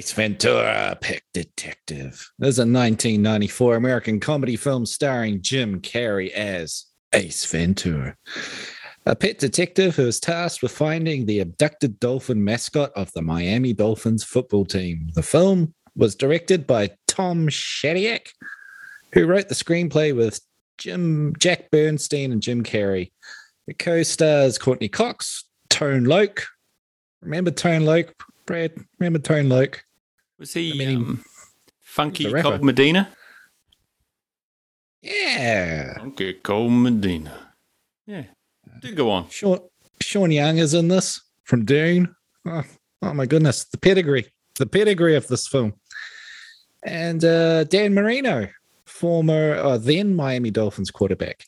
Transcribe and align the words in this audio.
Ace 0.00 0.12
Ventura, 0.12 0.96
Pet 0.98 1.20
Detective. 1.34 2.26
This 2.38 2.54
is 2.54 2.58
a 2.58 2.62
1994 2.62 3.76
American 3.76 4.18
comedy 4.18 4.56
film 4.56 4.86
starring 4.86 5.42
Jim 5.42 5.78
Carrey 5.82 6.30
as 6.30 6.86
Ace 7.12 7.44
Ventura, 7.44 8.16
a 9.04 9.14
pet 9.14 9.38
detective 9.38 9.94
who 9.94 10.06
is 10.06 10.18
tasked 10.18 10.62
with 10.62 10.72
finding 10.72 11.26
the 11.26 11.40
abducted 11.40 12.00
dolphin 12.00 12.42
mascot 12.42 12.92
of 12.96 13.12
the 13.12 13.20
Miami 13.20 13.74
Dolphins 13.74 14.24
football 14.24 14.64
team. 14.64 15.10
The 15.14 15.22
film 15.22 15.74
was 15.94 16.14
directed 16.14 16.66
by 16.66 16.92
Tom 17.06 17.48
Shadyac, 17.48 18.28
who 19.12 19.26
wrote 19.26 19.50
the 19.50 19.54
screenplay 19.54 20.16
with 20.16 20.40
Jim 20.78 21.34
Jack 21.38 21.70
Bernstein 21.70 22.32
and 22.32 22.40
Jim 22.40 22.64
Carrey. 22.64 23.12
It 23.66 23.78
co-stars 23.78 24.56
Courteney 24.56 24.88
Cox, 24.88 25.44
Tone 25.68 26.04
Loc. 26.04 26.46
Remember 27.20 27.50
Tone 27.50 27.84
Loc, 27.84 28.14
Brad? 28.46 28.72
Remember 28.98 29.18
Tone 29.18 29.50
Loc? 29.50 29.84
Was 30.40 30.54
he 30.54 30.72
I 30.72 30.74
mean, 30.74 30.96
um, 30.96 31.24
Funky. 31.82 32.32
Cold 32.32 32.64
Medina? 32.64 33.10
Yeah. 35.02 35.98
Funky 35.98 36.32
Cold 36.32 36.72
Medina. 36.72 37.52
Yeah. 38.06 38.24
Do 38.80 38.94
go 38.94 39.10
on. 39.10 39.28
Sean, 39.28 39.58
Sean 40.00 40.30
Young 40.30 40.56
is 40.56 40.72
in 40.72 40.88
this 40.88 41.20
from 41.44 41.66
Dune. 41.66 42.14
Oh, 42.46 42.62
oh 43.02 43.12
my 43.12 43.26
goodness, 43.26 43.64
the 43.64 43.76
pedigree, 43.76 44.26
the 44.58 44.64
pedigree 44.66 45.14
of 45.14 45.26
this 45.28 45.46
film. 45.46 45.74
And 46.84 47.22
uh, 47.22 47.64
Dan 47.64 47.92
Marino, 47.92 48.48
former 48.86 49.56
uh, 49.56 49.76
then 49.76 50.16
Miami 50.16 50.50
Dolphins 50.50 50.90
quarterback, 50.90 51.44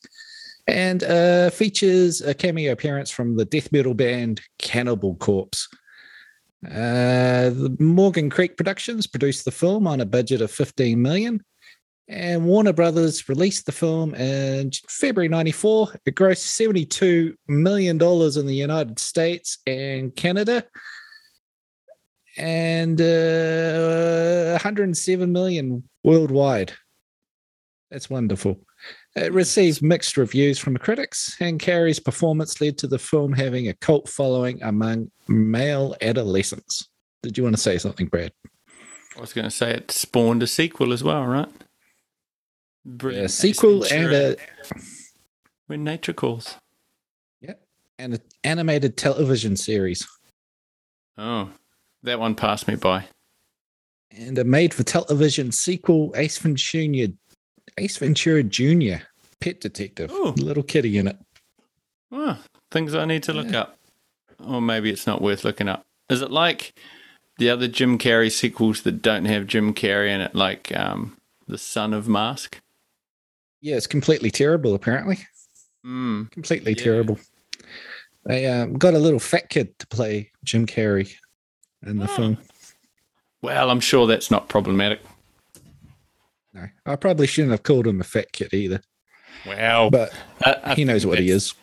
and 0.66 1.02
uh, 1.04 1.48
features 1.48 2.20
a 2.20 2.34
cameo 2.34 2.72
appearance 2.72 3.10
from 3.10 3.36
the 3.36 3.46
death 3.46 3.72
metal 3.72 3.94
band 3.94 4.42
Cannibal 4.58 5.14
Corpse. 5.14 5.66
Uh, 6.64 7.50
the 7.50 7.76
Morgan 7.80 8.30
Creek 8.30 8.56
Productions 8.56 9.06
produced 9.06 9.44
the 9.44 9.50
film 9.50 9.86
on 9.86 10.00
a 10.00 10.06
budget 10.06 10.40
of 10.40 10.50
15 10.50 11.00
million, 11.00 11.42
and 12.08 12.44
Warner 12.44 12.72
Brothers 12.72 13.28
released 13.28 13.66
the 13.66 13.72
film 13.72 14.14
in 14.14 14.70
February 14.88 15.28
94. 15.28 15.94
It 16.06 16.14
grossed 16.14 16.86
$72 16.88 17.34
million 17.48 17.96
in 17.96 18.46
the 18.46 18.54
United 18.54 18.98
States 18.98 19.58
and 19.66 20.14
Canada 20.14 20.64
and 22.36 23.00
uh, 23.00 24.52
107 24.52 25.32
million 25.32 25.88
worldwide. 26.04 26.72
That's 27.90 28.08
wonderful. 28.08 28.60
It 29.14 29.32
received 29.32 29.82
mixed 29.82 30.16
reviews 30.16 30.58
from 30.58 30.76
critics, 30.78 31.36
and 31.38 31.60
Carrey's 31.60 32.00
performance 32.00 32.60
led 32.60 32.78
to 32.78 32.86
the 32.86 32.98
film 32.98 33.32
having 33.34 33.68
a 33.68 33.74
cult 33.74 34.08
following 34.08 34.62
among 34.62 35.10
male 35.28 35.94
adolescents. 36.00 36.88
Did 37.22 37.36
you 37.36 37.44
want 37.44 37.54
to 37.56 37.60
say 37.60 37.76
something, 37.76 38.06
Brad? 38.06 38.32
I 39.16 39.20
was 39.20 39.34
going 39.34 39.44
to 39.44 39.50
say 39.50 39.72
it 39.72 39.90
spawned 39.90 40.42
a 40.42 40.46
sequel 40.46 40.92
as 40.92 41.04
well, 41.04 41.26
right? 41.26 41.48
Brilliant. 42.86 43.26
A 43.26 43.28
sequel 43.28 43.84
and 43.92 44.12
a 44.12 44.36
When 45.66 45.84
Nature 45.84 46.14
Calls. 46.14 46.56
Yep. 47.42 47.62
And 47.98 48.14
an 48.14 48.20
animated 48.44 48.96
television 48.96 49.56
series. 49.56 50.08
Oh, 51.18 51.50
that 52.02 52.18
one 52.18 52.34
passed 52.34 52.66
me 52.66 52.76
by. 52.76 53.04
and 54.10 54.38
a 54.38 54.44
made 54.44 54.72
for 54.72 54.82
television 54.82 55.52
sequel, 55.52 56.12
Ace 56.16 56.38
Ventura, 56.38 57.08
Ace 57.78 57.96
Ventura 57.96 58.42
Jr., 58.42 59.04
Pet 59.40 59.60
Detective, 59.60 60.10
Ooh. 60.12 60.32
little 60.32 60.62
kitty 60.62 60.98
in 60.98 61.08
it. 61.08 61.16
Oh, 62.10 62.38
things 62.70 62.94
I 62.94 63.04
need 63.04 63.22
to 63.24 63.32
look 63.32 63.52
up. 63.54 63.78
Or 64.44 64.60
maybe 64.60 64.90
it's 64.90 65.06
not 65.06 65.22
worth 65.22 65.44
looking 65.44 65.68
up. 65.68 65.84
Is 66.10 66.20
it 66.22 66.30
like 66.30 66.74
the 67.38 67.48
other 67.50 67.68
Jim 67.68 67.96
Carrey 67.98 68.30
sequels 68.30 68.82
that 68.82 69.02
don't 69.02 69.24
have 69.24 69.46
Jim 69.46 69.72
Carrey 69.72 70.10
in 70.10 70.20
it, 70.20 70.34
like 70.34 70.74
um, 70.76 71.16
The 71.48 71.58
Son 71.58 71.94
of 71.94 72.08
Mask? 72.08 72.60
Yeah, 73.60 73.76
it's 73.76 73.86
completely 73.86 74.30
terrible, 74.30 74.74
apparently. 74.74 75.18
Hmm. 75.84 76.24
Completely 76.24 76.74
Yeah. 76.76 76.84
terrible. 76.84 77.18
They 78.24 78.46
um, 78.46 78.74
got 78.74 78.94
a 78.94 78.98
little 78.98 79.18
fat 79.18 79.48
kid 79.48 79.76
to 79.80 79.86
play 79.88 80.30
Jim 80.44 80.66
Carrey 80.66 81.12
in 81.84 81.98
the 81.98 82.04
Oh. 82.04 82.16
film. 82.16 82.38
Well, 83.40 83.70
I'm 83.70 83.80
sure 83.80 84.06
that's 84.06 84.30
not 84.30 84.48
problematic. 84.48 85.00
No, 86.54 86.66
I 86.86 86.96
probably 86.96 87.26
shouldn't 87.26 87.52
have 87.52 87.62
called 87.62 87.86
him 87.86 88.00
a 88.00 88.04
fat 88.04 88.32
kid 88.32 88.52
either, 88.52 88.82
Wow. 89.46 89.88
but 89.90 90.12
I- 90.44 90.60
I 90.64 90.74
he 90.74 90.84
knows 90.84 91.06
what 91.06 91.18
he 91.18 91.30
is. 91.30 91.54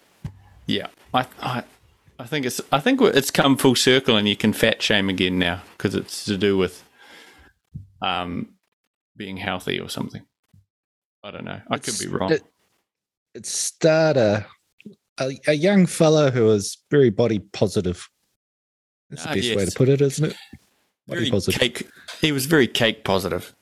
Yeah, 0.65 0.87
I, 1.13 1.25
I, 1.41 1.63
I 2.17 2.25
think 2.25 2.45
it's, 2.45 2.59
I 2.71 2.79
think 2.79 2.99
it's 3.01 3.29
come 3.31 3.55
full 3.57 3.75
circle, 3.75 4.15
and 4.17 4.27
you 4.27 4.35
can 4.35 4.51
fat 4.53 4.81
shame 4.81 5.07
again 5.09 5.37
now 5.39 5.61
because 5.77 5.93
it's 5.95 6.25
to 6.25 6.37
do 6.37 6.57
with, 6.57 6.83
um, 8.01 8.55
being 9.15 9.37
healthy 9.37 9.79
or 9.79 9.89
something. 9.89 10.23
I 11.23 11.31
don't 11.31 11.45
know. 11.45 11.61
I 11.69 11.77
could 11.77 11.99
be 11.99 12.07
wrong. 12.07 12.31
It, 12.31 12.43
it 13.35 13.45
starred 13.45 14.15
a, 14.17 14.47
a 15.19 15.37
a 15.47 15.53
young 15.53 15.85
fellow 15.85 16.31
who 16.31 16.45
was 16.45 16.77
very 16.89 17.09
body 17.09 17.39
positive. 17.39 18.07
That's 19.09 19.23
the 19.23 19.29
Ah, 19.29 19.33
best 19.33 19.55
way 19.55 19.65
to 19.65 19.71
put 19.71 19.89
it, 19.89 20.01
isn't 20.01 20.25
it? 20.31 20.35
Body 21.07 21.19
very 21.21 21.29
positive. 21.31 21.59
cake. 21.59 21.87
He 22.21 22.31
was 22.31 22.45
very 22.45 22.67
cake 22.67 23.03
positive. 23.03 23.53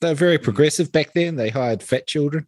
They're 0.00 0.14
very 0.14 0.38
progressive 0.38 0.92
back 0.92 1.12
then. 1.12 1.36
They 1.36 1.50
hired 1.50 1.82
fat 1.82 2.06
children. 2.06 2.46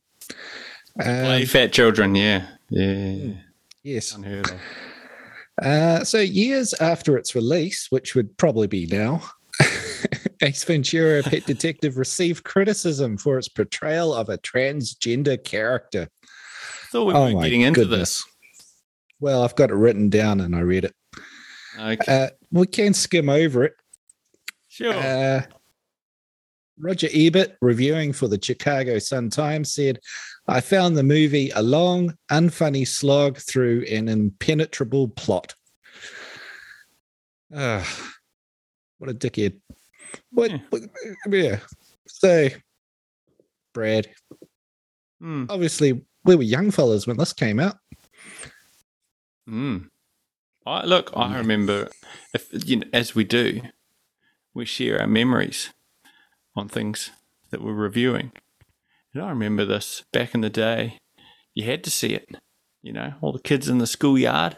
Um, 1.02 1.44
fat 1.46 1.72
children. 1.72 2.14
Yeah, 2.14 2.46
yeah. 2.70 3.34
yes. 3.82 4.14
Unheard 4.14 4.50
of. 4.50 4.60
Uh, 5.60 6.04
so 6.04 6.18
years 6.18 6.72
after 6.74 7.16
its 7.18 7.34
release, 7.34 7.88
which 7.90 8.14
would 8.14 8.36
probably 8.38 8.66
be 8.66 8.86
now, 8.86 9.22
Ace 10.42 10.64
Ventura: 10.64 11.22
Pet 11.22 11.44
Detective 11.46 11.98
received 11.98 12.44
criticism 12.44 13.16
for 13.18 13.38
its 13.38 13.48
portrayal 13.48 14.14
of 14.14 14.28
a 14.30 14.38
transgender 14.38 15.42
character. 15.42 16.08
Thought 16.90 17.04
we 17.06 17.14
oh 17.14 17.34
were 17.34 17.42
getting 17.42 17.60
into 17.62 17.80
goodness! 17.80 18.24
Well, 19.20 19.42
I've 19.44 19.54
got 19.54 19.70
it 19.70 19.74
written 19.74 20.08
down 20.08 20.40
and 20.40 20.56
I 20.56 20.60
read 20.60 20.84
it. 20.84 20.94
Okay, 21.78 21.96
Uh, 22.08 22.28
we 22.50 22.66
can 22.66 22.92
skim 22.92 23.28
over 23.28 23.64
it. 23.64 23.74
sure. 24.68 24.92
Uh, 24.94 25.42
Roger 26.78 27.08
Ebert, 27.12 27.56
reviewing 27.60 28.12
for 28.12 28.28
the 28.28 28.40
Chicago 28.42 28.98
Sun 28.98 29.30
Times, 29.30 29.72
said, 29.72 29.98
I 30.48 30.60
found 30.60 30.96
the 30.96 31.02
movie 31.02 31.50
a 31.50 31.62
long, 31.62 32.14
unfunny 32.30 32.86
slog 32.86 33.38
through 33.38 33.84
an 33.90 34.08
impenetrable 34.08 35.08
plot. 35.08 35.54
Ah, 37.54 37.86
what 38.98 39.10
a 39.10 39.14
dickhead. 39.14 39.60
What, 40.30 40.50
Yeah. 40.50 40.58
what- 40.70 40.82
yeah. 41.30 41.60
So, 42.08 42.48
Brad, 43.74 44.08
Hmm. 45.20 45.44
obviously, 45.48 46.04
we 46.24 46.36
were 46.36 46.42
young 46.42 46.70
fellas 46.70 47.06
when 47.06 47.16
this 47.16 47.32
came 47.32 47.60
out. 47.60 47.76
Mm. 49.48 49.88
I 50.64 50.84
look. 50.84 51.10
I 51.16 51.36
remember, 51.38 51.88
if 52.32 52.48
you 52.68 52.76
know, 52.76 52.86
as 52.92 53.14
we 53.14 53.24
do, 53.24 53.60
we 54.54 54.64
share 54.64 55.00
our 55.00 55.06
memories 55.06 55.70
on 56.54 56.68
things 56.68 57.10
that 57.50 57.62
we're 57.62 57.72
reviewing. 57.72 58.32
And 59.14 59.22
I 59.22 59.28
remember 59.30 59.64
this 59.64 60.04
back 60.12 60.34
in 60.34 60.40
the 60.40 60.50
day. 60.50 60.98
You 61.54 61.64
had 61.64 61.84
to 61.84 61.90
see 61.90 62.14
it. 62.14 62.28
You 62.82 62.92
know, 62.92 63.14
all 63.20 63.32
the 63.32 63.38
kids 63.38 63.68
in 63.68 63.78
the 63.78 63.86
schoolyard 63.86 64.56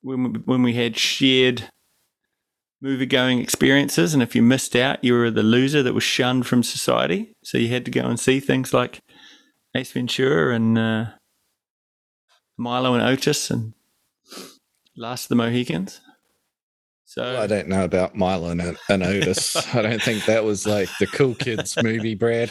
when 0.00 0.32
we, 0.32 0.38
when 0.40 0.62
we 0.62 0.74
had 0.74 0.96
shared 0.96 1.68
movie 2.80 3.06
going 3.06 3.38
experiences, 3.38 4.12
and 4.12 4.22
if 4.22 4.34
you 4.34 4.42
missed 4.42 4.74
out, 4.74 5.04
you 5.04 5.14
were 5.14 5.30
the 5.30 5.42
loser 5.42 5.82
that 5.82 5.94
was 5.94 6.02
shunned 6.02 6.46
from 6.46 6.62
society. 6.62 7.32
So 7.44 7.58
you 7.58 7.68
had 7.68 7.84
to 7.84 7.90
go 7.90 8.02
and 8.02 8.18
see 8.18 8.40
things 8.40 8.74
like 8.74 9.00
Ace 9.76 9.92
Ventura 9.92 10.54
and. 10.54 10.78
Uh, 10.78 11.04
Milo 12.62 12.94
and 12.94 13.02
Otis 13.02 13.50
and 13.50 13.74
Last 14.96 15.24
of 15.24 15.28
the 15.30 15.34
Mohicans. 15.36 16.00
So 17.12 17.22
Well, 17.22 17.42
I 17.42 17.46
don't 17.46 17.68
know 17.68 17.84
about 17.84 18.14
Milo 18.14 18.48
and, 18.48 18.78
and 18.88 19.02
Otis. 19.02 19.54
I 19.74 19.82
don't 19.82 20.00
think 20.00 20.24
that 20.24 20.44
was 20.44 20.66
like 20.66 20.88
the 20.98 21.06
cool 21.06 21.34
kids 21.34 21.76
movie, 21.82 22.14
Brad. 22.14 22.50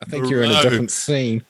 I 0.00 0.06
think 0.06 0.30
you're 0.30 0.42
in 0.42 0.50
a 0.50 0.62
different 0.62 0.90
scene. 0.90 1.44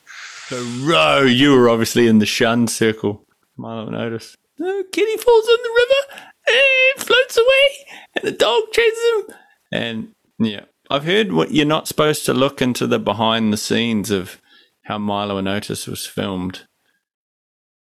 so 0.49 0.61
row, 0.81 1.23
you 1.23 1.55
were 1.55 1.69
obviously 1.69 2.09
in 2.09 2.19
the 2.19 2.27
shun 2.27 2.67
circle. 2.67 3.25
Milo 3.57 3.87
and 3.87 3.95
Otis. 3.95 4.37
The 4.59 4.85
kitty 4.91 5.17
falls 5.17 5.49
in 5.49 5.59
the 5.63 5.71
river 5.77 6.25
and 6.49 7.07
floats 7.07 7.37
away, 7.37 8.01
and 8.17 8.25
the 8.25 8.37
dog 8.37 8.65
chases 8.73 8.99
him. 9.15 9.37
And 9.71 10.09
yeah, 10.41 10.65
I've 10.91 11.05
heard 11.05 11.33
what 11.33 11.53
you're 11.53 11.67
not 11.67 11.87
supposed 11.87 12.27
to 12.27 12.35
look 12.35 12.61
into 12.61 12.89
the 12.89 12.99
behind 12.99 13.53
the 13.53 13.59
scenes 13.59 14.11
of 14.11 14.41
how 14.87 14.99
Milo 14.99 15.37
and 15.37 15.47
Otis 15.47 15.87
was 15.87 16.05
filmed. 16.05 16.63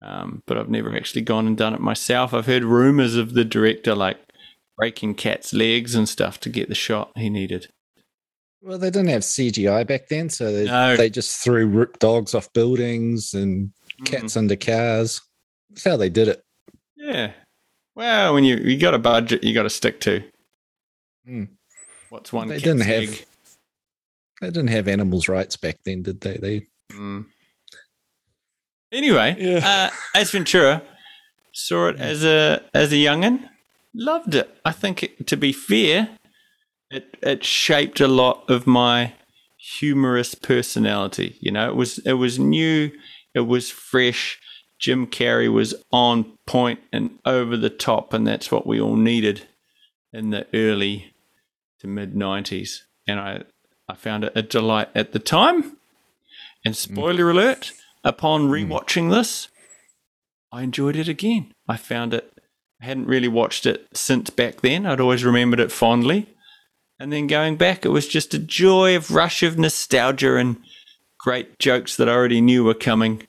Um, 0.02 0.44
but 0.46 0.58
I've 0.58 0.70
never 0.70 0.94
actually 0.94 1.22
gone 1.22 1.48
and 1.48 1.58
done 1.58 1.74
it 1.74 1.80
myself. 1.80 2.34
I've 2.34 2.48
heard 2.48 2.66
rumors 2.66 3.16
of 3.16 3.34
the 3.34 3.46
director 3.46 3.96
like 3.96 4.27
breaking 4.78 5.16
cats' 5.16 5.54
legs 5.54 5.96
and 5.96 6.08
stuff 6.08 6.40
to 6.42 6.50
get 6.50 6.70
the 6.70 6.76
shot 6.76 7.12
he 7.16 7.30
needed. 7.30 7.68
Well, 8.62 8.78
they 8.78 8.90
didn't 8.90 9.10
have 9.10 9.22
CGI 9.24 9.86
back 9.88 10.08
then, 10.10 10.30
so 10.30 10.52
they, 10.52 10.66
No. 10.66 10.96
they 10.98 11.10
just 11.10 11.44
threw 11.44 11.66
ripped 11.68 12.00
dogs 12.00 12.34
off 12.36 12.52
buildings 12.54 13.34
and 13.34 13.72
cats 14.06 14.36
under 14.38 14.56
cars. 14.56 15.22
That's 15.70 15.84
how 15.84 15.98
they 15.98 16.10
did 16.10 16.28
it. 16.28 16.42
Yeah. 16.96 17.32
Well, 17.96 18.34
when 18.34 18.44
you 18.44 18.58
you 18.58 18.78
got 18.80 18.94
a 18.94 19.00
budget, 19.00 19.44
you 19.44 19.54
got 19.54 19.64
to 19.64 19.70
stick 19.70 20.00
to. 20.02 20.24
Mm. 21.28 21.50
What's 22.10 22.32
one? 22.34 22.48
They 22.48 22.56
cat's 22.56 22.64
didn't 22.64 22.82
have- 22.82 23.04
egg? 23.04 23.26
They 24.42 24.48
didn't 24.48 24.68
have 24.70 24.88
animals' 24.88 25.28
rights 25.28 25.58
back 25.58 25.78
then, 25.84 26.04
did 26.04 26.22
they? 26.22 26.38
They 26.38 26.68
Mm. 26.94 27.26
Anyway, 28.92 29.36
Yeah. 29.40 29.90
uh, 29.92 30.20
Ace 30.20 30.32
Ventura 30.32 30.82
saw 31.54 31.90
it 31.90 31.98
as 32.00 32.24
a 32.24 32.64
as 32.74 32.92
a 32.92 32.96
youngin, 32.96 33.50
loved 33.98 34.36
it. 34.36 34.56
I 34.64 34.72
think, 34.72 35.04
it, 35.04 35.28
to 35.28 35.38
be 35.38 35.52
fair, 35.52 36.10
it 36.90 37.18
it 37.22 37.44
shaped 37.44 38.00
a 38.00 38.08
lot 38.08 38.50
of 38.50 38.66
my 38.66 39.14
humorous 39.80 40.36
personality. 40.36 41.38
You 41.42 41.52
know, 41.52 41.70
it 41.70 41.76
was 41.76 41.98
it 42.00 42.14
was 42.14 42.40
new, 42.40 42.92
it 43.34 43.42
was 43.42 43.70
fresh. 43.70 44.40
Jim 44.80 45.08
Carrey 45.08 45.52
was 45.52 45.74
on 45.92 46.38
point 46.46 46.80
and 46.94 47.18
over 47.26 47.58
the 47.58 47.70
top, 47.70 48.14
and 48.14 48.28
that's 48.28 48.52
what 48.52 48.68
we 48.68 48.80
all 48.80 48.96
needed 48.96 49.48
in 50.14 50.30
the 50.30 50.46
early 50.54 51.14
to 51.80 51.88
mid 51.88 52.14
'90s. 52.14 52.82
And 53.08 53.20
I 53.20 53.44
I 53.90 53.96
found 53.96 54.24
it 54.24 54.34
a 54.36 54.42
delight 54.42 54.90
at 54.94 55.14
the 55.14 55.20
time. 55.20 55.78
And 56.66 56.74
mm. 56.74 56.78
spoiler 56.78 57.30
alert, 57.30 57.72
upon 58.04 58.48
mm. 58.48 58.68
rewatching 58.68 59.10
this, 59.10 59.48
I 60.52 60.64
enjoyed 60.64 60.96
it 60.96 61.08
again. 61.08 61.52
I 61.68 61.78
found 61.78 62.14
it, 62.14 62.32
I 62.82 62.86
hadn't 62.86 63.08
really 63.08 63.28
watched 63.28 63.66
it 63.66 63.88
since 63.94 64.30
back 64.30 64.62
then. 64.62 64.86
I'd 64.86 65.00
always 65.00 65.24
remembered 65.24 65.60
it 65.60 65.72
fondly. 65.72 66.28
And 67.00 67.12
then 67.12 67.28
going 67.28 67.58
back, 67.58 67.86
it 67.86 67.90
was 67.90 68.08
just 68.08 68.34
a 68.34 68.40
joy 68.40 68.96
of 68.96 69.12
rush 69.12 69.44
of 69.44 69.58
nostalgia 69.58 70.36
and 70.36 70.58
great 71.20 71.60
jokes 71.60 71.96
that 71.96 72.10
I 72.10 72.14
already 72.14 72.42
knew 72.42 72.64
were 72.64 72.74
coming. 72.74 73.28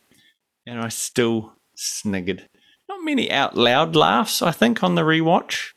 And 0.67 0.81
I 0.81 0.89
still 0.89 1.53
sniggered. 1.77 2.49
Not 2.89 3.05
many 3.05 3.31
out 3.31 3.56
loud 3.56 3.97
laughs, 3.97 4.43
I 4.43 4.53
think, 4.53 4.83
on 4.83 4.95
the 4.95 5.03
rewatch. 5.03 5.73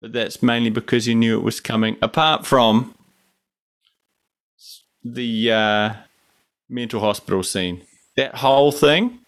But 0.00 0.12
that's 0.12 0.42
mainly 0.42 0.70
because 0.70 1.08
you 1.08 1.14
knew 1.14 1.38
it 1.38 1.42
was 1.42 1.60
coming. 1.60 1.96
Apart 2.00 2.46
from 2.46 2.94
the 5.04 5.52
uh, 5.52 5.94
mental 6.68 7.00
hospital 7.00 7.42
scene. 7.42 7.82
That 8.16 8.36
whole 8.36 8.72
thing, 8.72 9.20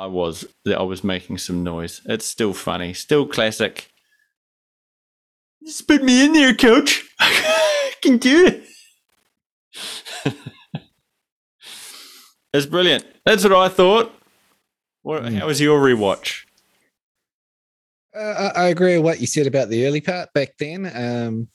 I 0.00 0.06
was 0.06 0.46
that 0.64 0.78
I 0.78 0.82
was 0.82 1.04
making 1.04 1.36
some 1.36 1.62
noise. 1.62 2.00
It's 2.06 2.24
still 2.24 2.54
funny, 2.54 2.94
still 2.94 3.26
classic. 3.26 3.90
Just 5.62 5.86
put 5.86 6.02
me 6.02 6.24
in 6.24 6.32
there, 6.32 6.54
coach. 6.54 7.06
I 7.18 7.92
can 8.02 8.16
do 8.16 8.46
it. 8.46 10.34
it's 12.54 12.64
brilliant. 12.64 13.04
That's 13.26 13.44
what 13.44 13.52
I 13.52 13.68
thought. 13.68 14.14
What, 15.02 15.22
Mm. 15.24 15.38
How 15.38 15.46
was 15.46 15.60
your 15.60 15.78
rewatch? 15.78 16.44
Uh, 18.16 18.50
I 18.54 18.62
I 18.62 18.68
agree 18.68 18.96
with 18.96 19.04
what 19.04 19.20
you 19.20 19.26
said 19.26 19.46
about 19.46 19.68
the 19.68 19.86
early 19.86 20.00
part 20.00 20.32
back 20.32 20.56
then. 20.58 20.90
Um, 20.94 21.48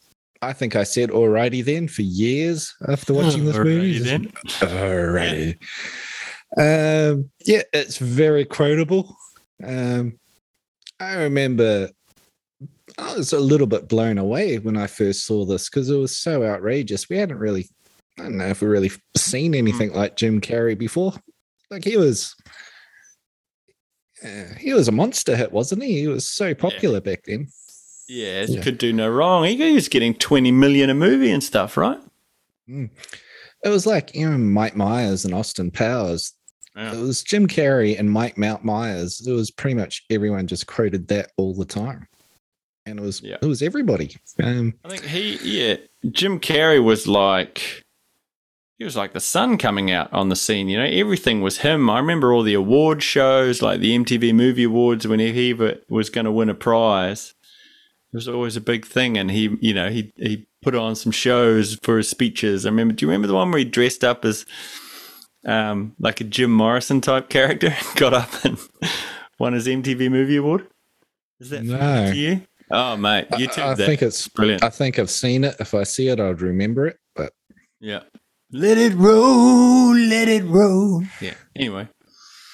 I 0.44 0.54
think 0.54 0.76
I 0.76 0.84
said 0.84 1.10
alrighty 1.10 1.66
then 1.66 1.88
for 1.88 2.04
years 2.04 2.76
after 2.88 3.14
watching 3.16 3.46
this 3.46 3.58
movie. 3.58 3.92
Alrighty 3.92 3.94
Just, 3.94 4.06
then. 4.06 4.26
Alrighty. 4.70 5.58
Um, 6.58 7.30
yeah, 7.46 7.64
it's 7.74 7.98
very 7.98 8.46
quotable. 8.46 9.16
Um, 9.64 10.20
I 11.00 11.16
remember 11.16 11.90
I 12.98 13.16
was 13.16 13.34
a 13.34 13.40
little 13.40 13.68
bit 13.68 13.88
blown 13.90 14.18
away 14.18 14.58
when 14.60 14.78
I 14.78 14.88
first 14.88 15.26
saw 15.26 15.46
this 15.46 15.70
because 15.70 15.90
it 15.90 15.98
was 15.98 16.16
so 16.18 16.44
outrageous. 16.44 17.10
We 17.10 17.18
hadn't 17.18 17.38
really, 17.40 17.68
I 18.18 18.24
don't 18.24 18.38
know 18.38 18.48
if 18.48 18.62
we 18.62 18.68
really 18.68 18.92
seen 19.18 19.54
anything 19.56 19.92
like 19.94 20.16
Jim 20.16 20.40
Carrey 20.40 20.78
before. 20.78 21.14
Like 21.70 21.84
he 21.84 21.98
was, 21.98 22.36
uh, 24.24 24.54
he 24.58 24.74
was 24.74 24.88
a 24.88 24.92
monster 24.94 25.36
hit, 25.36 25.52
wasn't 25.52 25.84
he? 25.84 26.00
He 26.02 26.08
was 26.08 26.28
so 26.30 26.54
popular 26.54 27.02
back 27.02 27.24
then. 27.26 27.48
Yeah, 28.08 28.46
Yeah. 28.48 28.62
could 28.62 28.78
do 28.78 28.94
no 28.94 29.10
wrong. 29.10 29.46
He 29.46 29.74
was 29.74 29.90
getting 29.90 30.14
twenty 30.14 30.52
million 30.52 30.90
a 30.90 30.94
movie 30.94 31.32
and 31.32 31.44
stuff, 31.44 31.76
right? 31.76 32.00
It 33.66 33.70
was 33.70 33.86
like 33.86 34.16
you 34.16 34.30
know 34.30 34.38
Mike 34.38 34.76
Myers 34.78 35.26
and 35.26 35.34
Austin 35.34 35.72
Powers. 35.72 36.32
Yeah. 36.76 36.94
It 36.94 37.00
was 37.02 37.24
Jim 37.24 37.48
Carrey 37.48 37.98
and 38.00 38.12
Mike 38.12 38.38
Mount 38.38 38.64
Myers. 38.64 39.26
It 39.26 39.32
was 39.32 39.50
pretty 39.52 39.76
much 39.76 40.04
everyone 40.10 40.46
just 40.48 40.68
quoted 40.68 41.08
that 41.10 41.32
all 41.38 41.54
the 41.54 41.66
time, 41.66 42.08
and 42.86 43.00
it 43.00 43.02
was 43.02 43.22
Yeah. 43.22 43.38
it 43.42 43.46
was 43.46 43.62
everybody. 43.62 44.16
Um, 44.42 44.74
I 44.86 44.90
think 44.90 45.04
he, 45.04 45.38
yeah, 45.42 45.78
Jim 46.12 46.40
Carrey 46.40 46.84
was 46.84 47.08
like, 47.08 47.84
he 48.78 48.84
was 48.84 48.96
like 48.98 49.14
the 49.14 49.22
sun 49.22 49.58
coming 49.58 49.90
out 49.90 50.12
on 50.14 50.28
the 50.30 50.36
scene. 50.36 50.68
You 50.68 50.78
know, 50.80 50.86
everything 50.86 51.42
was 51.42 51.60
him. 51.60 51.90
I 51.90 51.98
remember 51.98 52.34
all 52.34 52.44
the 52.44 52.54
award 52.56 53.02
shows, 53.02 53.62
like 53.62 53.80
the 53.80 53.98
MTV 53.98 54.36
Movie 54.36 54.66
Awards, 54.66 55.08
when 55.08 55.20
he 55.22 55.54
was 55.90 56.10
going 56.10 56.26
to 56.26 56.32
win 56.32 56.50
a 56.50 56.54
prize. 56.54 57.34
It 58.16 58.20
was 58.20 58.30
always 58.30 58.56
a 58.56 58.62
big 58.62 58.86
thing, 58.86 59.18
and 59.18 59.30
he, 59.30 59.58
you 59.60 59.74
know, 59.74 59.90
he 59.90 60.14
he 60.16 60.48
put 60.62 60.74
on 60.74 60.96
some 60.96 61.12
shows 61.12 61.76
for 61.84 61.98
his 61.98 62.08
speeches. 62.10 62.66
I 62.66 62.70
remember. 62.70 62.94
Do 62.94 63.06
you 63.06 63.10
remember 63.10 63.28
the 63.28 63.34
one 63.34 63.52
where 63.52 63.60
he 63.60 63.66
dressed 63.66 64.06
up 64.06 64.24
as, 64.24 64.46
um, 65.46 65.94
like 66.00 66.22
a 66.22 66.24
Jim 66.24 66.50
Morrison 66.50 67.02
type 67.02 67.28
character, 67.28 67.68
and 67.78 67.98
got 67.98 68.14
up 68.14 68.46
and 68.46 68.58
won 69.38 69.52
his 69.52 69.68
MTV 69.68 70.10
Movie 70.10 70.38
Award? 70.38 70.66
Is 71.42 71.50
that 71.50 71.64
No. 71.66 71.78
to 72.10 72.16
you? 72.16 72.44
Oh, 72.72 72.96
mate, 72.96 73.28
I, 73.34 73.36
YouTube 73.36 73.64
I 73.64 73.74
that. 73.74 73.86
think 73.86 74.02
it's 74.02 74.30
brilliant. 74.30 74.64
I 74.64 74.70
think 74.70 74.98
I've 74.98 75.10
seen 75.10 75.44
it. 75.44 75.58
If 75.60 75.74
I 75.74 75.84
see 75.84 76.08
it, 76.08 76.18
I'd 76.18 76.40
remember 76.42 76.88
it. 76.88 76.98
But 77.18 77.34
Yeah. 77.82 78.04
Let 78.50 78.78
it 78.78 78.94
roll, 78.96 79.94
let 79.94 80.30
it 80.30 80.46
roll. 80.46 81.04
Yeah. 81.20 81.34
Anyway. 81.54 81.90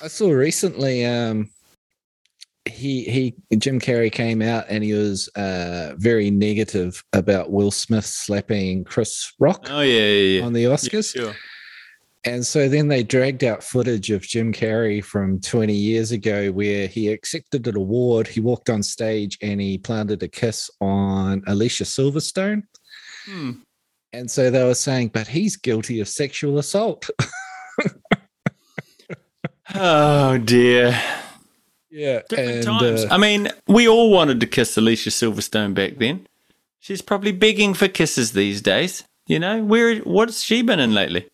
I 0.01 0.07
saw 0.07 0.31
recently 0.31 1.05
um 1.05 1.51
he 2.65 3.03
he 3.49 3.57
Jim 3.57 3.79
Carrey 3.79 4.11
came 4.11 4.41
out 4.41 4.65
and 4.69 4.83
he 4.83 4.93
was 4.93 5.27
uh 5.29 5.93
very 5.97 6.29
negative 6.29 7.03
about 7.13 7.51
Will 7.51 7.71
Smith 7.71 8.05
slapping 8.05 8.83
Chris 8.83 9.33
Rock 9.39 9.65
Oh 9.69 9.81
yeah, 9.81 9.97
yeah, 9.99 10.39
yeah. 10.39 10.45
on 10.45 10.53
the 10.53 10.61
Yeah, 10.61 10.69
Oscars. 10.69 11.13
sure. 11.15 11.33
And 12.23 12.45
so 12.45 12.69
then 12.69 12.87
they 12.87 13.01
dragged 13.01 13.43
out 13.43 13.63
footage 13.63 14.11
of 14.11 14.21
Jim 14.21 14.53
Carrey 14.53 15.03
from 15.03 15.39
20 15.41 15.73
years 15.73 16.11
ago 16.11 16.51
where 16.51 16.85
he 16.85 17.07
accepted 17.07 17.65
an 17.65 17.75
award. 17.75 18.27
He 18.27 18.39
walked 18.39 18.69
on 18.69 18.83
stage 18.83 19.39
and 19.41 19.59
he 19.59 19.79
planted 19.79 20.21
a 20.21 20.27
kiss 20.27 20.69
on 20.79 21.41
Alicia 21.47 21.83
Silverstone. 21.85 22.61
Hmm. 23.25 23.51
And 24.13 24.29
so 24.29 24.51
they 24.51 24.63
were 24.63 24.75
saying, 24.75 25.07
but 25.15 25.25
he's 25.27 25.55
guilty 25.57 25.99
of 25.99 26.07
sexual 26.07 26.59
assault. 26.59 27.09
Oh 29.73 30.37
dear. 30.37 30.99
Yeah. 31.91 32.21
Different 32.29 32.49
and, 32.49 32.63
times. 32.65 33.05
uh, 33.05 33.07
I 33.11 33.17
mean, 33.17 33.49
we 33.67 33.87
all 33.87 34.09
wanted 34.11 34.39
to 34.39 34.47
kiss 34.47 34.77
Alicia 34.77 35.09
Silverstone 35.09 35.73
back 35.73 35.97
then. 35.97 36.27
She's 36.79 37.01
probably 37.01 37.31
begging 37.31 37.73
for 37.73 37.87
kisses 37.87 38.31
these 38.31 38.61
days. 38.61 39.03
You 39.27 39.39
know, 39.39 39.63
where 39.63 39.97
what's 39.99 40.41
she 40.43 40.61
been 40.63 40.79
in 40.79 40.93
lately? 40.93 41.29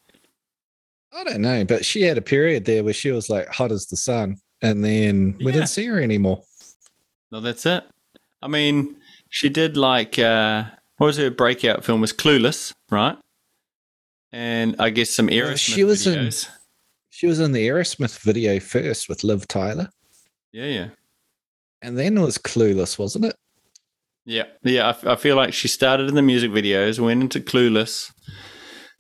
I 1.14 1.24
don't 1.24 1.42
know, 1.42 1.64
but 1.64 1.86
she 1.86 2.02
had 2.02 2.18
a 2.18 2.22
period 2.22 2.66
there 2.66 2.84
where 2.84 2.94
she 2.94 3.12
was 3.12 3.30
like 3.30 3.48
hot 3.48 3.72
as 3.72 3.88
the 3.88 3.96
sun. 3.98 4.38
And 4.62 4.84
then 4.84 5.36
we 5.40 5.46
Yeah. 5.48 5.52
didn't 5.54 5.70
see 5.70 5.86
her 5.86 6.00
anymore. 6.02 6.44
No, 7.32 7.40
that's 7.40 7.66
it. 7.66 7.84
I 8.42 8.48
mean, 8.48 8.98
she 9.30 9.50
did 9.50 9.78
like 9.78 10.20
uh 10.20 10.66
what 10.98 11.08
was 11.08 11.18
her 11.18 11.30
breakout 11.32 11.86
film 11.86 12.02
was 12.02 12.12
Clueless, 12.14 12.74
right? 12.92 13.18
And 14.32 14.76
I 14.80 14.90
guess 14.90 15.10
some 15.12 15.28
Aerosmith 15.28 15.46
Well, 15.48 15.56
she 15.58 15.84
was 15.84 16.06
in- 16.08 16.20
videos. 16.20 16.50
She 17.10 17.26
was 17.26 17.40
in 17.40 17.52
the 17.52 17.68
Aerosmith 17.68 18.20
video 18.20 18.60
first 18.60 19.10
with 19.10 19.24
Liv 19.24 19.48
Tyler. 19.48 19.90
Yeah, 20.58 20.66
yeah. 20.66 20.88
And 21.84 22.00
then 22.00 22.18
it 22.18 22.22
was 22.22 22.40
Clueless, 22.40 22.98
wasn't 22.98 23.26
it? 23.26 23.36
Yeah, 24.26 24.46
yeah. 24.64 24.88
I, 24.88 24.90
f- 24.90 25.06
I 25.06 25.16
feel 25.16 25.36
like 25.36 25.54
she 25.54 25.68
started 25.68 26.10
in 26.10 26.16
the 26.16 26.24
music 26.24 26.50
videos, 26.50 27.00
went 27.00 27.22
into 27.22 27.40
Clueless, 27.40 28.12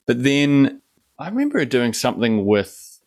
but 0.05 0.21
then 0.23 0.83
I 1.17 1.27
remember 1.27 1.57
her 1.57 1.65
doing 1.65 1.93
something 1.93 2.45
with 2.45 2.99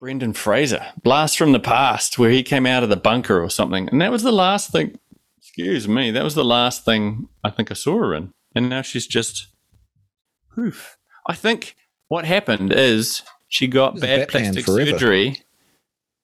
Brendan 0.00 0.32
Fraser, 0.32 0.86
Blast 1.02 1.36
from 1.36 1.52
the 1.52 1.60
Past, 1.60 2.18
where 2.18 2.30
he 2.30 2.42
came 2.42 2.64
out 2.64 2.82
of 2.82 2.88
the 2.88 2.96
bunker 2.96 3.44
or 3.44 3.50
something, 3.50 3.86
and 3.90 4.00
that 4.00 4.10
was 4.10 4.22
the 4.22 4.32
last 4.32 4.72
thing. 4.72 4.98
Excuse 5.36 5.86
me, 5.86 6.10
that 6.10 6.24
was 6.24 6.34
the 6.34 6.44
last 6.44 6.86
thing 6.86 7.28
I 7.44 7.50
think 7.50 7.70
I 7.70 7.74
saw 7.74 7.98
her 7.98 8.14
in, 8.14 8.32
and 8.54 8.70
now 8.70 8.80
she's 8.80 9.06
just 9.06 9.48
poof. 10.54 10.96
I 11.26 11.34
think 11.34 11.76
what 12.08 12.24
happened 12.24 12.72
is 12.72 13.20
she 13.48 13.66
got 13.66 14.00
bad 14.00 14.20
Batman 14.28 14.54
plastic 14.54 14.64
Forever. 14.64 14.90
surgery. 14.92 15.42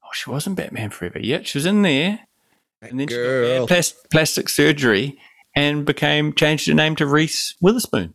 Oh, 0.09 0.13
she 0.15 0.31
wasn't 0.31 0.57
Batman 0.57 0.89
Forever 0.89 1.19
yet. 1.19 1.47
She 1.47 1.59
was 1.59 1.67
in 1.67 1.83
there, 1.83 2.21
and 2.81 2.99
then 2.99 3.09
she 3.09 3.15
got 3.15 3.23
Girl. 3.23 3.67
plas- 3.67 3.95
plastic 4.11 4.49
surgery 4.49 5.19
and 5.55 5.85
became 5.85 6.33
changed 6.33 6.67
her 6.67 6.75
name 6.75 6.97
to 6.97 7.07
Reese 7.07 7.55
Witherspoon. 7.61 8.15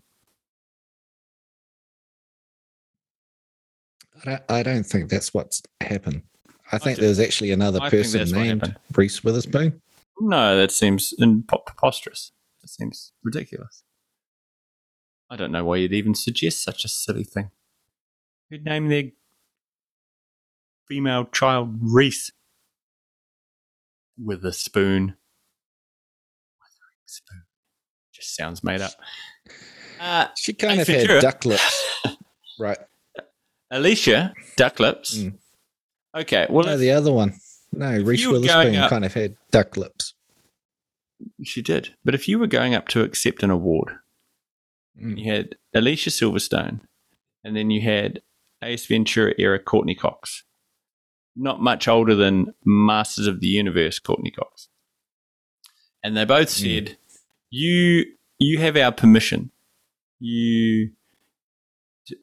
I 4.26 4.26
don't, 4.26 4.44
I 4.50 4.64
don't 4.64 4.86
think 4.86 5.10
that's 5.12 5.34
what's 5.36 5.62
happened. 5.82 6.24
I 6.72 6.80
think 6.80 6.98
do. 6.98 7.04
there's 7.04 7.20
actually 7.20 7.52
another 7.52 7.80
I 7.80 7.90
person 7.92 8.28
named. 8.32 8.76
Reese 8.96 9.24
Witherspoon. 9.24 9.80
No, 10.20 10.58
that 10.58 10.72
seems 10.72 11.14
preposterous. 11.48 12.32
That 12.62 12.70
seems 12.70 13.12
ridiculous. 13.24 13.84
I 15.30 15.36
don't 15.36 15.52
know 15.52 15.66
why 15.66 15.76
you'd 15.78 15.94
even 15.94 16.16
suggest 16.16 16.64
such 16.64 16.86
a 16.86 16.88
silly 16.88 17.24
thing. 17.24 17.52
Who'd 18.50 18.66
name 18.66 18.88
their 18.88 19.12
female 20.94 21.26
child 21.26 21.76
Reese? 21.82 22.32
With 24.24 24.46
a 24.46 24.54
spoon. 24.54 25.16
Spoon. 27.06 27.42
just 28.12 28.36
sounds 28.36 28.64
made 28.64 28.82
up. 28.82 28.92
Uh, 30.00 30.28
She 30.38 30.54
kind 30.54 30.80
Ace 30.82 30.90
of 30.90 30.96
had 30.96 31.22
duck 31.22 31.46
lips. 31.46 31.84
right. 32.60 32.78
Alicia, 33.72 34.34
duck 34.56 34.80
lips. 34.80 35.18
Mm. 35.18 35.38
Okay, 36.16 36.46
well, 36.50 36.66
No, 36.66 36.78
the 36.78 36.92
other 36.92 37.12
one. 37.12 37.34
No, 37.72 38.00
Reese 38.02 38.22
you 38.22 38.28
were 38.32 38.34
going 38.40 38.42
Witherspoon 38.44 38.76
up- 38.76 38.90
kind 38.90 39.06
of 39.06 39.14
had 39.14 39.36
duck 39.52 39.78
lips. 39.78 40.14
she 41.44 41.62
did. 41.64 41.96
But 42.06 42.14
if 42.16 42.28
you 42.28 42.38
were 42.40 42.48
going 42.48 42.74
up 42.76 42.88
to 42.90 43.02
accept 43.04 43.42
an 43.44 43.50
award, 43.50 43.94
Mm. 45.02 45.18
you 45.18 45.32
had 45.32 45.56
Alicia 45.74 46.12
Silverstone, 46.12 46.82
and 47.44 47.56
then 47.56 47.72
you 47.72 47.82
had 47.82 48.22
Ace 48.64 48.86
Ventura 48.86 49.34
era 49.40 49.58
Courteney 49.58 49.96
Cox. 49.96 50.44
Not 51.36 51.62
much 51.62 51.88
older 51.88 52.16
than 52.16 52.54
Masters 52.64 53.26
of 53.28 53.40
the 53.40 53.48
Universe 53.48 54.00
Courteney 54.00 54.32
Cox. 54.32 54.68
And 56.04 56.16
they 56.16 56.26
both 56.26 56.50
Mm. 56.50 56.62
said, 56.88 56.98
"You 57.50 58.06
you 58.40 58.60
have 58.60 58.76
our 58.78 58.92
permission. 58.92 59.52
You 60.20 60.92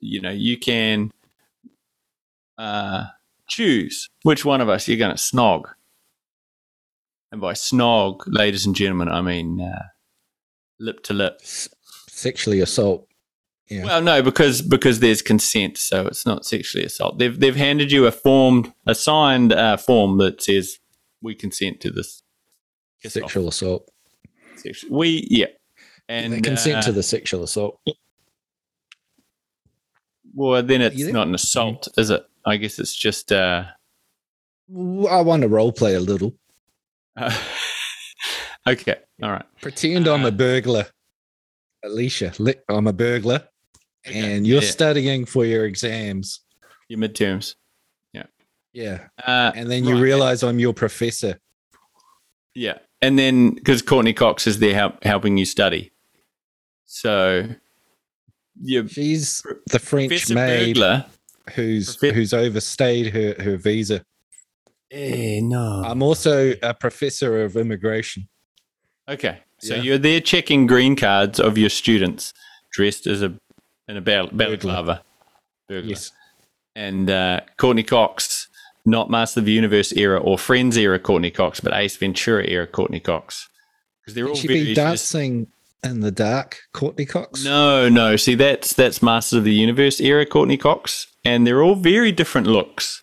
you 0.00 0.20
know 0.20 0.30
you 0.30 0.58
can 0.58 1.10
uh, 2.58 3.06
choose 3.48 4.08
which 4.22 4.44
one 4.44 4.60
of 4.60 4.68
us 4.68 4.86
you're 4.86 4.98
going 4.98 5.16
to 5.16 5.20
snog." 5.20 5.64
And 7.32 7.40
by 7.40 7.54
snog, 7.54 8.20
ladies 8.26 8.66
and 8.66 8.76
gentlemen, 8.76 9.08
I 9.08 9.22
mean 9.22 9.60
uh, 9.60 9.84
lip 10.78 11.02
to 11.04 11.14
lip. 11.14 11.38
S- 11.42 11.68
sexually 12.08 12.60
assault. 12.60 13.08
Yeah. 13.70 13.84
Well, 13.84 14.02
no, 14.02 14.20
because 14.20 14.62
because 14.62 14.98
there's 14.98 15.22
consent, 15.22 15.78
so 15.78 16.06
it's 16.08 16.26
not 16.26 16.44
sexually 16.44 16.84
assault. 16.84 17.18
They've 17.18 17.38
they've 17.38 17.54
handed 17.54 17.92
you 17.92 18.06
a 18.06 18.10
form, 18.10 18.74
a 18.86 18.96
signed 18.96 19.52
uh, 19.52 19.76
form 19.76 20.18
that 20.18 20.42
says 20.42 20.78
we 21.22 21.34
consent 21.36 21.80
to 21.82 21.90
this. 21.90 22.22
Off. 23.06 23.12
sexual 23.12 23.48
assault. 23.48 23.88
We 24.90 25.26
yeah, 25.30 25.46
and 26.08 26.32
they 26.32 26.40
consent 26.40 26.78
uh, 26.78 26.82
to 26.82 26.92
the 26.92 27.02
sexual 27.02 27.44
assault. 27.44 27.80
Well, 30.34 30.62
then 30.62 30.80
it's 30.82 31.00
not 31.04 31.28
an 31.28 31.34
assault, 31.34 31.88
is 31.96 32.10
it? 32.10 32.24
I 32.44 32.56
guess 32.56 32.78
it's 32.78 32.94
just. 32.96 33.30
Uh, 33.32 33.64
I 34.70 35.20
want 35.22 35.42
to 35.42 35.48
role 35.48 35.72
play 35.72 35.94
a 35.94 36.00
little. 36.00 36.34
uh, 37.16 37.36
okay, 38.66 38.96
all 39.22 39.30
right. 39.30 39.46
Pretend 39.62 40.06
I'm 40.08 40.24
Uh, 40.24 40.28
a 40.28 40.32
burglar. 40.32 40.86
Alicia, 41.84 42.32
I'm 42.68 42.86
a 42.86 42.92
burglar. 42.92 43.48
Okay, 44.06 44.36
And 44.36 44.46
you're 44.46 44.62
yeah. 44.62 44.68
studying 44.70 45.26
for 45.26 45.44
your 45.44 45.64
exams. 45.66 46.40
Your 46.88 46.98
midterms. 46.98 47.54
Yeah. 48.72 49.08
Uh, 49.26 49.50
And 49.56 49.68
then 49.68 49.82
you 49.84 49.94
right. 49.94 50.00
realize 50.02 50.44
I'm 50.44 50.60
your 50.60 50.72
professor. 50.72 51.40
Yeah, 52.54 52.78
and 53.02 53.18
then 53.18 53.50
because 53.54 53.82
Courteney 53.82 54.12
Cox 54.12 54.46
is 54.46 54.60
there 54.60 54.74
help, 54.74 55.02
helping 55.02 55.36
you 55.36 55.44
study, 55.44 55.90
so 56.86 57.48
you 58.62 58.86
She's 58.86 59.42
the 59.70 59.78
French 59.80 60.10
Professor 60.10 60.34
maid 60.34 60.74
Burglar. 60.76 61.06
who's 61.54 61.96
Profe- 61.96 62.12
who's 62.12 62.32
overstayed 62.32 63.12
her, 63.12 63.34
her 63.42 63.56
visa. 63.56 64.04
Eh, 64.92 65.40
no. 65.42 65.82
I'm 65.84 66.00
also 66.02 66.54
a 66.62 66.72
professor 66.74 67.42
of 67.42 67.56
immigration. 67.56 68.28
Okay, 69.08 69.40
so 69.60 69.74
Yeah. 69.76 69.82
you're 69.82 69.98
there 69.98 70.20
checking 70.20 70.66
green 70.68 70.94
cards 70.96 71.40
of 71.40 71.58
your 71.58 71.70
students 71.70 72.32
dressed 72.72 73.06
as 73.08 73.20
a 73.22 73.36
in 73.90 73.96
a 73.96 74.00
bal- 74.00 74.28
balaclava. 74.32 75.02
Burglar. 75.68 75.90
Yes. 75.90 76.12
And 76.74 77.10
uh, 77.10 77.40
Courteney 77.56 77.82
Cox, 77.82 78.48
not 78.84 79.10
Master 79.10 79.40
of 79.40 79.46
the 79.46 79.52
Universe 79.52 79.92
era 79.92 80.18
or 80.20 80.38
Friends 80.38 80.76
era 80.76 80.98
Courteney 80.98 81.30
Cox, 81.30 81.60
but 81.60 81.72
Ace 81.74 81.96
Ventura 81.96 82.44
era 82.46 82.66
Courteney 82.66 83.00
Cox. 83.00 83.48
Because 84.00 84.14
they're 84.14 84.28
all 84.28 84.34
she 84.34 84.48
be 84.48 84.74
dancing 84.74 85.48
in 85.82 86.00
the 86.00 86.10
dark, 86.10 86.58
Courteney 86.72 87.06
Cox? 87.06 87.44
No, 87.44 87.88
no. 87.88 88.16
See, 88.16 88.34
that's 88.34 88.72
that's 88.74 89.02
Masters 89.02 89.38
of 89.38 89.44
the 89.44 89.52
Universe 89.54 90.00
era 90.00 90.24
Courteney 90.26 90.56
Cox, 90.56 91.06
and 91.24 91.46
they're 91.46 91.62
all 91.62 91.74
very 91.74 92.12
different 92.12 92.46
looks. 92.46 93.02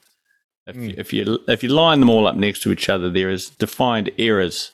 If, 0.65 0.75
you, 0.75 0.82
Mm. 0.89 0.98
if 0.98 1.13
you 1.13 1.39
if 1.48 1.63
you 1.63 1.70
line 1.70 2.00
them 2.01 2.10
all 2.10 2.27
up 2.27 2.36
next 2.36 2.62
to 2.63 2.72
each 2.72 2.89
other, 2.89 3.10
there 3.10 3.29
is 3.29 3.50
defined 3.51 4.12
eras 4.17 4.72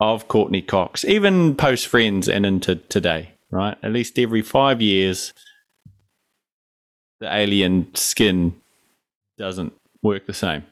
of 0.00 0.28
Courteney 0.28 0.62
Cox, 0.62 1.04
even 1.04 1.54
post 1.56 1.86
Friends 1.86 2.28
and 2.28 2.44
into 2.46 2.76
today. 2.76 3.30
Right, 3.50 3.76
at 3.82 3.92
least 3.92 4.18
every 4.18 4.40
five 4.40 4.80
years, 4.80 5.34
the 7.22 7.32
alien 7.34 7.86
skin 7.94 8.52
doesn't 9.38 9.72
work 10.02 10.26
the 10.26 10.34
same. 10.34 10.64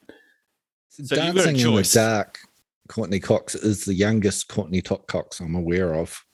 So 0.89 1.03
you've 1.03 1.09
got 1.09 1.21
a 1.21 1.53
dancing 1.53 1.61
in 1.69 1.75
the 1.77 1.91
dark, 1.95 2.41
Courteney 2.89 3.21
Cox 3.21 3.55
is 3.55 3.85
the 3.85 3.95
youngest 3.95 4.49
Courteney 4.49 4.83
Top 4.83 5.07
Cox 5.07 5.39
I'm 5.39 5.55
aware 5.55 5.95
of. 5.95 6.25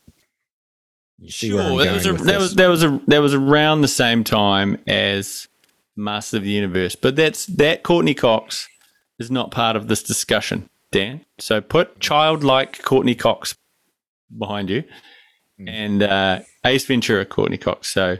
You 1.18 1.30
see 1.30 1.52
where 1.52 1.62
I'm 1.64 1.68
Sure, 1.76 1.84
that 1.84 1.92
was, 1.92 2.06
a, 2.06 2.12
that 2.24 2.38
was 2.38 2.54
that 2.54 2.66
was 2.68 2.82
a 2.82 3.00
that 3.08 3.18
was 3.18 3.34
around 3.34 3.82
the 3.82 3.88
same 3.88 4.24
time 4.24 4.78
as 4.86 5.48
Master 5.96 6.38
of 6.38 6.44
the 6.44 6.50
Universe, 6.50 6.96
but 6.96 7.14
that's 7.14 7.44
that 7.46 7.82
Courteney 7.82 8.14
Cox 8.14 8.66
is 9.18 9.30
not 9.30 9.50
part 9.50 9.76
of 9.76 9.88
this 9.88 10.02
discussion, 10.02 10.68
Dan. 10.92 11.24
So 11.38 11.60
put 11.60 12.00
childlike 12.00 12.82
Courteney 12.82 13.14
Cox 13.14 13.54
behind 14.36 14.70
you, 14.70 14.82
Mm. 15.60 15.68
and 15.70 16.02
uh, 16.02 16.40
Ace 16.66 16.84
Ventura 16.86 17.24
Courteney 17.26 17.58
Cox. 17.58 17.88
So 17.88 18.16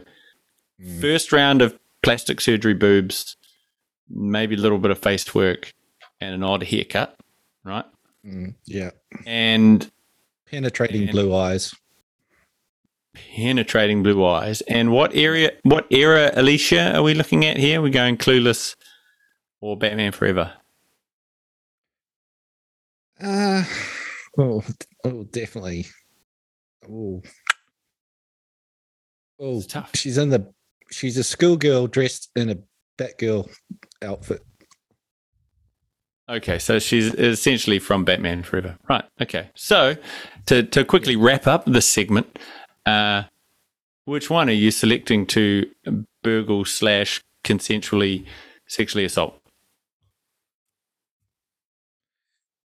Mm. 0.79 1.01
first 1.01 1.31
round 1.33 1.63
of 1.63 1.75
plastic 2.07 2.39
surgery 2.39 2.73
boobs, 2.73 3.35
maybe 4.09 4.55
a 4.55 4.57
little 4.57 4.77
bit 4.77 4.91
of 4.91 4.97
face 4.97 5.35
work, 5.35 5.73
and 6.21 6.33
an 6.33 6.41
odd 6.41 6.63
haircut, 6.63 7.19
right? 7.65 7.83
Mm, 8.25 8.55
yeah. 8.63 8.91
And 9.25 9.91
Penetrating 10.49 11.01
And- 11.01 11.11
blue 11.11 11.35
eyes. 11.35 11.75
penetrating 13.35 14.03
blue 14.03 14.23
eyes. 14.25 14.61
And 14.61 14.91
what 14.93 15.13
area, 15.15 15.51
what 15.63 15.85
era, 15.91 16.31
Alicia, 16.33 16.95
are 16.95 17.03
we 17.03 17.13
looking 17.13 17.43
at 17.43 17.57
here? 17.57 17.81
We're 17.81 17.89
going 17.91 18.15
Clueless 18.15 18.75
or 19.59 19.75
Batman 19.77 20.13
Forever? 20.13 20.53
Uh, 23.19 23.63
oh, 24.37 24.63
oh, 25.03 25.23
definitely. 25.25 25.87
Oh, 26.89 27.21
oh, 29.41 29.61
tough. 29.63 29.91
she's 29.95 30.17
in 30.17 30.29
the. 30.29 30.53
She's 30.91 31.17
a 31.17 31.23
schoolgirl 31.23 31.87
dressed 31.87 32.29
in 32.35 32.49
a 32.49 32.57
Batgirl 32.97 33.49
outfit. 34.01 34.43
Okay, 36.29 36.59
so 36.59 36.77
she's 36.79 37.13
essentially 37.13 37.79
from 37.79 38.03
Batman 38.03 38.43
Forever, 38.43 38.77
right? 38.89 39.05
Okay, 39.21 39.49
so 39.55 39.95
to 40.47 40.63
to 40.63 40.83
quickly 40.83 41.15
wrap 41.15 41.47
up 41.47 41.63
the 41.65 41.81
segment, 41.81 42.37
uh, 42.85 43.23
which 44.03 44.29
one 44.29 44.49
are 44.49 44.53
you 44.53 44.71
selecting 44.71 45.25
to 45.27 45.69
burgle 46.23 46.65
slash 46.65 47.23
consensually 47.45 48.25
sexually 48.67 49.05
assault? 49.05 49.39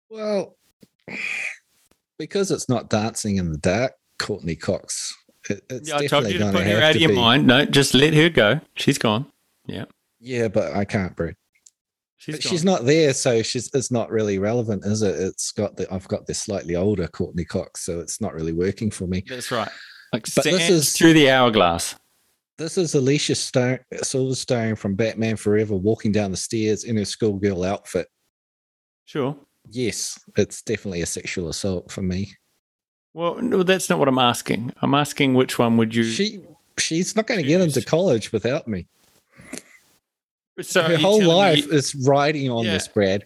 Well, 0.10 0.58
because 2.18 2.50
it's 2.50 2.70
not 2.70 2.90
dancing 2.90 3.38
in 3.38 3.52
the 3.52 3.58
dark, 3.58 3.94
Courteney 4.18 4.56
Cox. 4.56 5.16
It, 5.50 5.64
it's 5.70 5.90
Yeah, 5.90 5.98
I 5.98 6.08
told 6.08 6.28
you 6.30 6.40
to 6.40 6.52
put 6.52 6.66
her 6.66 6.82
out 6.82 6.96
of 6.96 7.02
your 7.02 7.10
be. 7.10 7.16
mind. 7.16 7.48
No, 7.48 7.66
just 7.66 7.94
let 7.94 8.14
her 8.14 8.30
go. 8.30 8.60
She's 8.76 8.98
gone. 8.98 9.26
Yeah, 9.68 9.86
Yeah, 10.20 10.48
but 10.48 10.74
I 10.76 10.86
can't, 10.86 11.16
bro. 11.16 11.32
she's 12.18 12.40
she's 12.42 12.64
not 12.66 12.86
there, 12.86 13.14
so 13.14 13.42
she's 13.44 13.70
it's 13.74 13.92
not 13.92 14.10
really 14.12 14.40
relevant, 14.40 14.86
is 14.86 15.02
it? 15.02 15.16
It's 15.16 15.52
got 15.52 15.76
the 15.78 15.92
I've 15.94 16.08
got 16.08 16.26
this 16.28 16.40
slightly 16.40 16.76
older 16.76 17.08
Courteney 17.08 17.46
Cox, 17.46 17.86
so 17.86 18.00
it's 18.00 18.20
not 18.22 18.34
really 18.34 18.54
working 18.54 18.92
for 18.92 19.08
me. 19.08 19.24
That's 19.28 19.52
right. 19.52 19.70
Like 20.12 20.26
But 20.36 20.44
this 20.44 20.70
is- 20.70 20.94
through 20.98 21.14
the 21.14 21.30
hourglass. 21.30 21.96
This 22.58 22.78
is 22.78 22.94
Alicia 22.94 23.34
Stone, 23.36 23.80
Silverstone 23.96 24.78
from 24.78 24.94
Batman 24.96 25.38
Forever 25.38 25.76
walking 25.76 26.12
down 26.12 26.30
the 26.30 26.38
stairs 26.38 26.84
in 26.84 26.96
her 26.98 27.04
schoolgirl 27.06 27.64
outfit. 27.64 28.08
Sure. 29.06 29.36
Yes, 29.70 30.20
it's 30.38 30.62
definitely 30.62 31.02
a 31.02 31.06
sexual 31.08 31.50
assault 31.50 31.90
for 31.92 32.02
me. 32.04 32.32
Well, 33.14 33.36
no, 33.42 33.64
that's 33.64 33.90
not 33.90 34.00
what 34.00 34.08
I'm 34.08 34.18
asking. 34.20 34.74
I'm 34.82 34.94
asking 34.96 35.34
which 35.36 35.60
one 35.60 35.78
would 35.78 35.94
you? 35.94 36.04
She 36.04 36.42
she's 36.80 37.16
not 37.16 37.28
going 37.28 37.40
to 37.42 37.48
get 37.48 37.62
into 37.62 37.82
college 37.84 38.32
without 38.32 38.68
me. 38.68 38.88
so 40.62 40.82
her 40.84 40.98
whole 40.98 41.24
life 41.24 41.66
you- 41.68 41.72
is 41.74 41.94
riding 41.96 42.50
on 42.50 42.66
Yeah. 42.66 42.74
this, 42.74 42.88
Brad. 42.88 43.26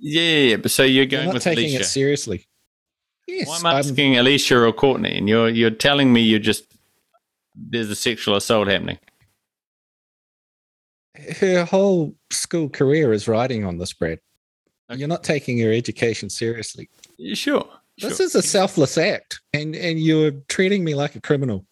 yeah, 0.00 0.56
but 0.56 0.70
so 0.70 0.84
you're 0.84 1.06
going 1.06 1.26
not 1.26 1.34
with 1.34 1.42
taking 1.42 1.64
Alicia. 1.64 1.80
it 1.80 1.84
seriously. 1.86 2.46
Yes, 3.26 3.48
Well, 3.48 3.58
I'm 3.58 3.66
I'm- 3.66 3.76
asking 3.78 4.16
Alicia 4.18 4.58
or 4.58 4.72
Courteney, 4.72 5.18
and 5.18 5.28
you're 5.28 5.48
you're 5.48 5.70
telling 5.70 6.12
me 6.12 6.20
you're 6.20 6.38
just 6.38 6.64
there's 7.56 7.90
a 7.90 7.96
sexual 7.96 8.36
assault 8.36 8.68
happening. 8.68 8.98
her 11.40 11.64
whole 11.64 12.14
school 12.30 12.68
career 12.68 13.12
is 13.12 13.26
riding 13.26 13.64
on 13.64 13.78
this, 13.78 13.92
Brad. 13.92 14.20
Okay. 14.90 14.98
You're 15.00 15.08
not 15.08 15.24
taking 15.24 15.58
your 15.58 15.72
education 15.72 16.30
seriously. 16.30 16.88
Sure. 17.34 17.68
This 18.00 18.18
sure. 18.18 18.26
is 18.26 18.34
a 18.34 18.42
selfless 18.42 18.96
act, 18.96 19.40
and 19.52 19.74
and 19.74 19.98
you're 19.98 20.32
treating 20.48 20.84
me 20.84 20.94
like 20.94 21.16
a 21.16 21.20
criminal. 21.20 21.66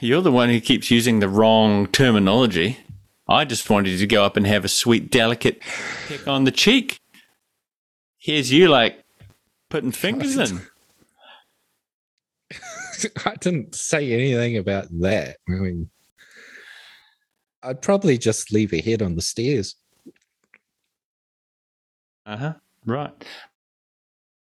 You're 0.00 0.22
the 0.22 0.32
one 0.32 0.48
who 0.48 0.60
keeps 0.60 0.90
using 0.90 1.20
the 1.20 1.28
wrong 1.28 1.86
terminology. 1.88 2.78
I 3.28 3.44
just 3.44 3.68
wanted 3.68 3.90
you 3.90 3.98
to 3.98 4.06
go 4.06 4.24
up 4.24 4.36
and 4.36 4.46
have 4.46 4.64
a 4.64 4.68
sweet, 4.68 5.10
delicate 5.10 5.60
peck 6.08 6.26
on 6.26 6.44
the 6.44 6.50
cheek. 6.50 6.98
Here's 8.18 8.50
you 8.50 8.68
like 8.68 9.04
putting 9.68 9.92
fingers 9.92 10.36
in. 10.36 10.62
I 13.24 13.34
didn't 13.36 13.74
say 13.74 14.12
anything 14.12 14.56
about 14.56 14.86
that. 15.00 15.36
I 15.48 15.52
mean, 15.52 15.90
I'd 17.62 17.82
probably 17.82 18.18
just 18.18 18.52
leave 18.52 18.72
a 18.72 18.80
head 18.80 19.02
on 19.02 19.14
the 19.14 19.22
stairs. 19.22 19.76
Uh 22.24 22.36
huh. 22.36 22.54
Right. 22.86 23.12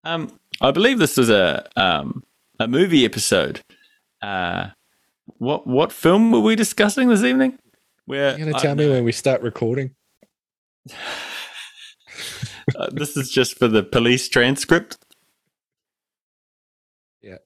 Um, 0.09 0.39
I 0.59 0.71
believe 0.71 0.97
this 0.97 1.17
was 1.17 1.29
a 1.29 1.67
um 1.75 2.23
a 2.59 2.67
movie 2.67 3.05
episode. 3.05 3.61
Uh, 4.21 4.69
what 5.37 5.67
what 5.67 5.91
film 5.91 6.31
were 6.31 6.39
we 6.39 6.55
discussing 6.55 7.09
this 7.09 7.23
evening? 7.23 7.59
Where 8.05 8.37
You're 8.37 8.47
gonna 8.47 8.57
I 8.57 8.61
tell 8.61 8.75
me 8.75 8.89
when 8.89 9.03
we 9.03 9.11
start 9.11 9.41
recording? 9.41 9.95
Uh, 12.75 12.87
this 12.91 13.17
is 13.17 13.31
just 13.31 13.57
for 13.57 13.67
the 13.67 13.81
police 13.81 14.29
transcript. 14.29 14.95
Yeah. 17.23 17.37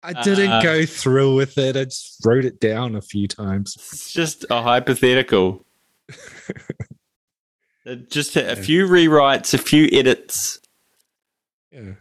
I 0.00 0.12
didn't 0.22 0.52
Uh, 0.52 0.62
go 0.62 0.86
through 0.86 1.34
with 1.34 1.58
it. 1.58 1.76
I 1.76 1.84
just 1.86 2.24
wrote 2.24 2.44
it 2.44 2.60
down 2.60 2.94
a 2.94 3.00
few 3.00 3.26
times. 3.26 3.74
It's 3.76 4.12
just 4.12 4.44
a 4.48 4.62
hypothetical. 4.62 5.64
Uh, 7.84 7.94
just 8.10 8.34
a, 8.36 8.52
a 8.52 8.56
few 8.56 8.86
rewrites, 8.86 9.54
a 9.54 9.58
few 9.58 9.88
edits, 9.92 10.60
Yeah. 11.76 11.92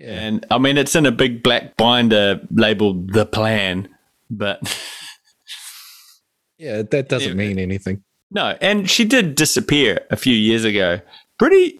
Yeah. 0.00 0.08
and 0.20 0.46
I 0.50 0.58
mean 0.58 0.76
it's 0.78 0.94
in 0.94 1.06
a 1.06 1.10
big 1.12 1.42
black 1.42 1.76
binder 1.76 2.40
labeled 2.50 3.12
"The 3.12 3.26
Plan," 3.26 3.88
but 4.30 4.60
Yeah, 6.58 6.82
that 6.82 7.08
doesn't 7.08 7.28
Yeah. 7.28 7.34
mean 7.34 7.58
anything. 7.58 8.02
no. 8.30 8.56
And 8.60 8.90
she 8.90 9.04
did 9.04 9.34
disappear 9.36 10.00
a 10.10 10.16
few 10.16 10.34
years 10.34 10.64
ago. 10.64 11.00
Pretty, 11.38 11.78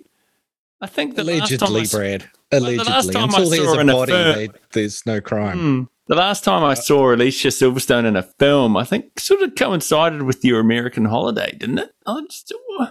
I 0.80 0.86
think 0.86 1.16
the 1.16 1.24
last 1.24 1.50
time 1.58 1.68
I 1.68 1.70
Allegedly, 1.78 1.98
Brad. 1.98 2.30
the 2.50 2.58
Allegedly. 2.58 2.84
last 2.92 3.12
time 3.12 3.22
I 3.22 3.24
Until 3.26 3.50
there's 3.50 3.64
saw 3.64 3.74
her 3.74 3.78
a 3.78 3.82
in 3.82 3.88
a 3.88 3.92
body, 3.92 4.12
they, 4.12 4.48
there's 4.72 5.04
no 5.06 5.20
crime. 5.20 5.58
Hmm. 5.58 5.82
The 6.06 6.14
last 6.14 6.42
time 6.44 6.62
I 6.64 6.74
saw 6.74 7.12
Alicia 7.12 7.48
Silverstone 7.48 8.06
in 8.06 8.16
a 8.16 8.22
film, 8.22 8.76
I 8.76 8.84
think 8.84 9.18
sort 9.20 9.42
of 9.42 9.54
coincided 9.56 10.22
with 10.22 10.44
your 10.44 10.58
American 10.60 11.04
Holiday, 11.06 11.54
didn't 11.58 11.78
it? 11.78 11.90
I 12.06 12.22
just, 12.30 12.54
uh, 12.80 12.86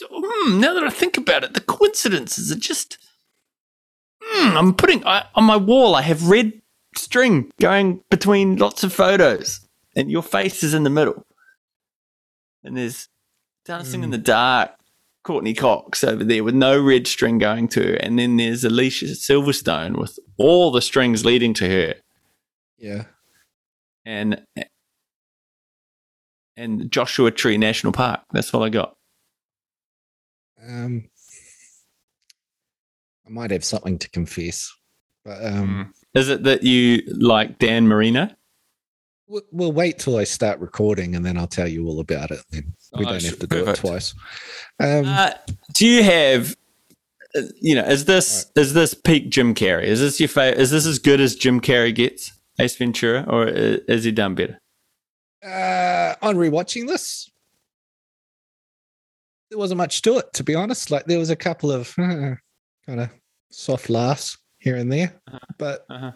hmm, 0.00 0.58
now 0.60 0.72
that 0.74 0.84
I 0.84 0.90
think 0.90 1.18
about 1.18 1.44
it, 1.44 1.54
the 1.54 1.60
coincidences 1.60 2.50
are 2.52 2.58
just. 2.58 2.96
Hmm, 4.36 4.56
I'm 4.56 4.74
putting 4.74 5.06
I, 5.06 5.26
on 5.34 5.44
my 5.44 5.56
wall. 5.56 5.94
I 5.94 6.02
have 6.02 6.28
red 6.28 6.60
string 6.96 7.52
going 7.60 8.02
between 8.10 8.56
lots 8.56 8.82
of 8.82 8.92
photos, 8.92 9.60
and 9.94 10.10
your 10.10 10.22
face 10.22 10.62
is 10.64 10.74
in 10.74 10.82
the 10.82 10.90
middle. 10.90 11.24
And 12.64 12.76
there's 12.76 13.08
dancing 13.64 14.02
in 14.02 14.08
Hmm. 14.08 14.12
the 14.12 14.18
dark. 14.18 14.70
Courteney 15.22 15.54
Cox 15.54 16.04
over 16.04 16.22
there 16.22 16.44
with 16.44 16.54
no 16.54 16.78
red 16.78 17.06
string 17.06 17.38
going 17.38 17.66
to 17.68 17.82
her, 17.82 17.94
and 17.94 18.18
then 18.18 18.36
there's 18.36 18.62
Alicia 18.62 19.06
Silverstone 19.06 19.96
with 19.96 20.18
all 20.36 20.70
the 20.70 20.82
strings 20.82 21.24
leading 21.24 21.54
to 21.54 21.66
her 21.66 21.94
Yeah. 22.76 23.04
and 24.04 24.44
and 26.58 26.90
Joshua 26.92 27.30
Tree 27.30 27.56
National 27.56 27.92
Park. 27.92 28.20
That's 28.32 28.52
all 28.52 28.62
I 28.62 28.68
got. 28.68 28.96
Um, 30.62 31.08
I 33.26 33.30
might 33.30 33.50
have 33.50 33.64
something 33.64 33.98
to 33.98 34.10
confess, 34.10 34.70
but 35.24 35.44
um, 35.44 35.92
Is 36.14 36.28
it 36.28 36.42
that 36.44 36.62
you 36.62 37.02
like 37.18 37.58
Dan 37.58 37.86
Marino? 37.88 38.30
we'll, 39.26 39.42
we'll 39.50 39.72
wait 39.72 39.98
till 39.98 40.18
I 40.18 40.24
start 40.24 40.60
recording 40.60 41.14
and 41.16 41.24
then 41.24 41.38
I'll 41.38 41.46
tell 41.46 41.66
you 41.66 41.86
all 41.88 42.00
about 42.00 42.30
it. 42.30 42.44
Then 42.50 42.74
we 42.98 43.06
Oh, 43.06 43.08
don't 43.10 43.22
have 43.24 43.38
to 43.38 43.46
do 43.46 43.64
perfect. 43.64 43.78
it 43.78 43.80
twice. 43.80 44.14
Um, 44.78 45.04
Uh, 45.06 45.30
do 45.74 45.86
you 45.86 46.02
have, 46.02 46.54
uh, 47.34 47.40
you 47.60 47.74
know, 47.74 47.84
is 47.84 48.04
this 48.04 48.50
is 48.54 48.74
this 48.74 48.92
peak 48.92 49.30
Jim 49.30 49.54
Carrey? 49.54 49.84
Is 49.84 50.00
this 50.00 50.20
your 50.20 50.28
favorite? 50.28 50.60
Is 50.60 50.70
this 50.70 50.84
as 50.86 50.98
good 50.98 51.20
as 51.20 51.34
Jim 51.34 51.60
Carrey 51.62 51.94
gets, 51.94 52.32
Ace 52.60 52.76
Ventura, 52.76 53.24
or 53.26 53.48
is 53.48 54.04
he 54.04 54.12
done 54.12 54.34
better? 54.34 54.58
uh, 55.44 56.14
on 56.22 56.36
rewatching 56.36 56.86
this, 56.86 57.28
there 59.50 59.58
wasn't 59.58 59.78
much 59.78 60.00
to 60.02 60.18
it, 60.18 60.26
to 60.34 60.44
be 60.44 60.54
honest. 60.54 60.90
Like 60.90 61.06
there 61.06 61.18
was 61.18 61.30
a 61.30 61.36
couple 61.36 61.70
of 61.72 61.94
kind 62.86 63.00
of 63.00 63.10
soft 63.50 63.88
laughs 63.90 64.36
here 64.58 64.76
and 64.76 64.90
there, 64.92 65.20
but 65.58 65.84
Uh-huh. 65.90 66.12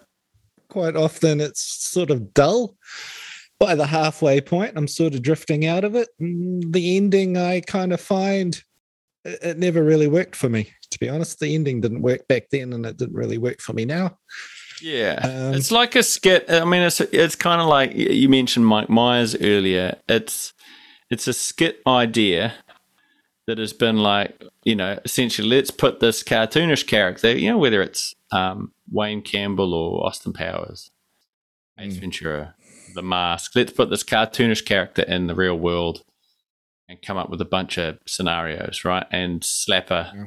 quite 0.69 0.97
often 0.97 1.41
it's 1.41 1.63
sort 1.63 2.11
of 2.11 2.33
dull. 2.35 2.77
By 3.61 3.75
the 3.75 3.87
halfway 3.87 4.41
point, 4.41 4.75
I'm 4.77 4.87
sort 4.87 5.15
of 5.15 5.23
drifting 5.23 5.67
out 5.67 5.83
of 5.85 5.97
it. 5.97 6.09
The 6.21 6.97
ending, 6.97 7.37
I 7.37 7.61
kind 7.61 7.93
of 7.93 8.01
find 8.01 8.55
it, 9.25 9.39
it 9.43 9.59
never 9.59 9.83
really 9.83 10.07
worked 10.07 10.37
for 10.37 10.49
me. 10.49 10.71
To 10.93 10.99
be 11.01 11.09
honest, 11.09 11.41
the 11.41 11.55
ending 11.55 11.81
didn't 11.81 12.03
work 12.03 12.27
back 12.29 12.45
then, 12.51 12.73
and 12.73 12.87
it 12.87 12.97
didn't 12.97 13.17
really 13.17 13.37
work 13.39 13.61
for 13.61 13.73
me 13.73 13.85
now. 13.85 14.17
Yeah, 14.81 15.19
Um, 15.25 15.55
it's 15.55 15.73
like 15.73 15.97
a 15.97 16.03
skit. 16.05 16.45
I 16.49 16.65
mean, 16.65 16.83
it's 16.83 17.01
it's 17.01 17.35
kind 17.35 17.61
of 17.61 17.67
like 17.67 17.95
you 17.95 18.29
mentioned 18.29 18.65
Mike 18.65 18.89
Myers 18.89 19.35
earlier. 19.41 19.97
It's 20.09 20.53
it's 21.11 21.27
a 21.27 21.33
skit 21.33 21.81
idea 21.87 22.55
that 23.49 23.59
has 23.59 23.73
been 23.73 23.97
like 23.97 24.41
you 24.65 24.77
know 24.77 24.99
essentially 25.05 25.49
let's 25.49 25.71
put 25.71 25.99
this 26.01 26.23
cartoonish 26.23 26.87
character, 26.87 27.37
you 27.37 27.51
know, 27.51 27.59
whether 27.59 27.81
it's 27.83 28.15
um, 28.31 28.73
Wayne 28.93 29.23
Campbell 29.23 29.73
or 29.75 30.07
Austin 30.07 30.33
Powers, 30.33 30.91
Ace 31.79 31.97
Mm. 31.97 32.01
Ventura, 32.01 32.55
The 32.95 33.03
Mask. 33.03 33.53
Let's 33.57 33.73
put 33.73 33.89
this 33.91 34.05
cartoonish 34.05 34.65
character 34.67 35.03
in 35.03 35.27
the 35.29 35.35
real 35.35 35.57
world 35.59 36.05
and 36.89 37.01
come 37.03 37.17
up 37.17 37.31
with 37.31 37.41
a 37.41 37.45
bunch 37.47 37.79
of 37.79 37.99
scenarios, 38.07 38.85
right? 38.85 39.07
And 39.11 39.43
slap 39.43 39.91
a 39.91 40.13
Yeah. 40.15 40.25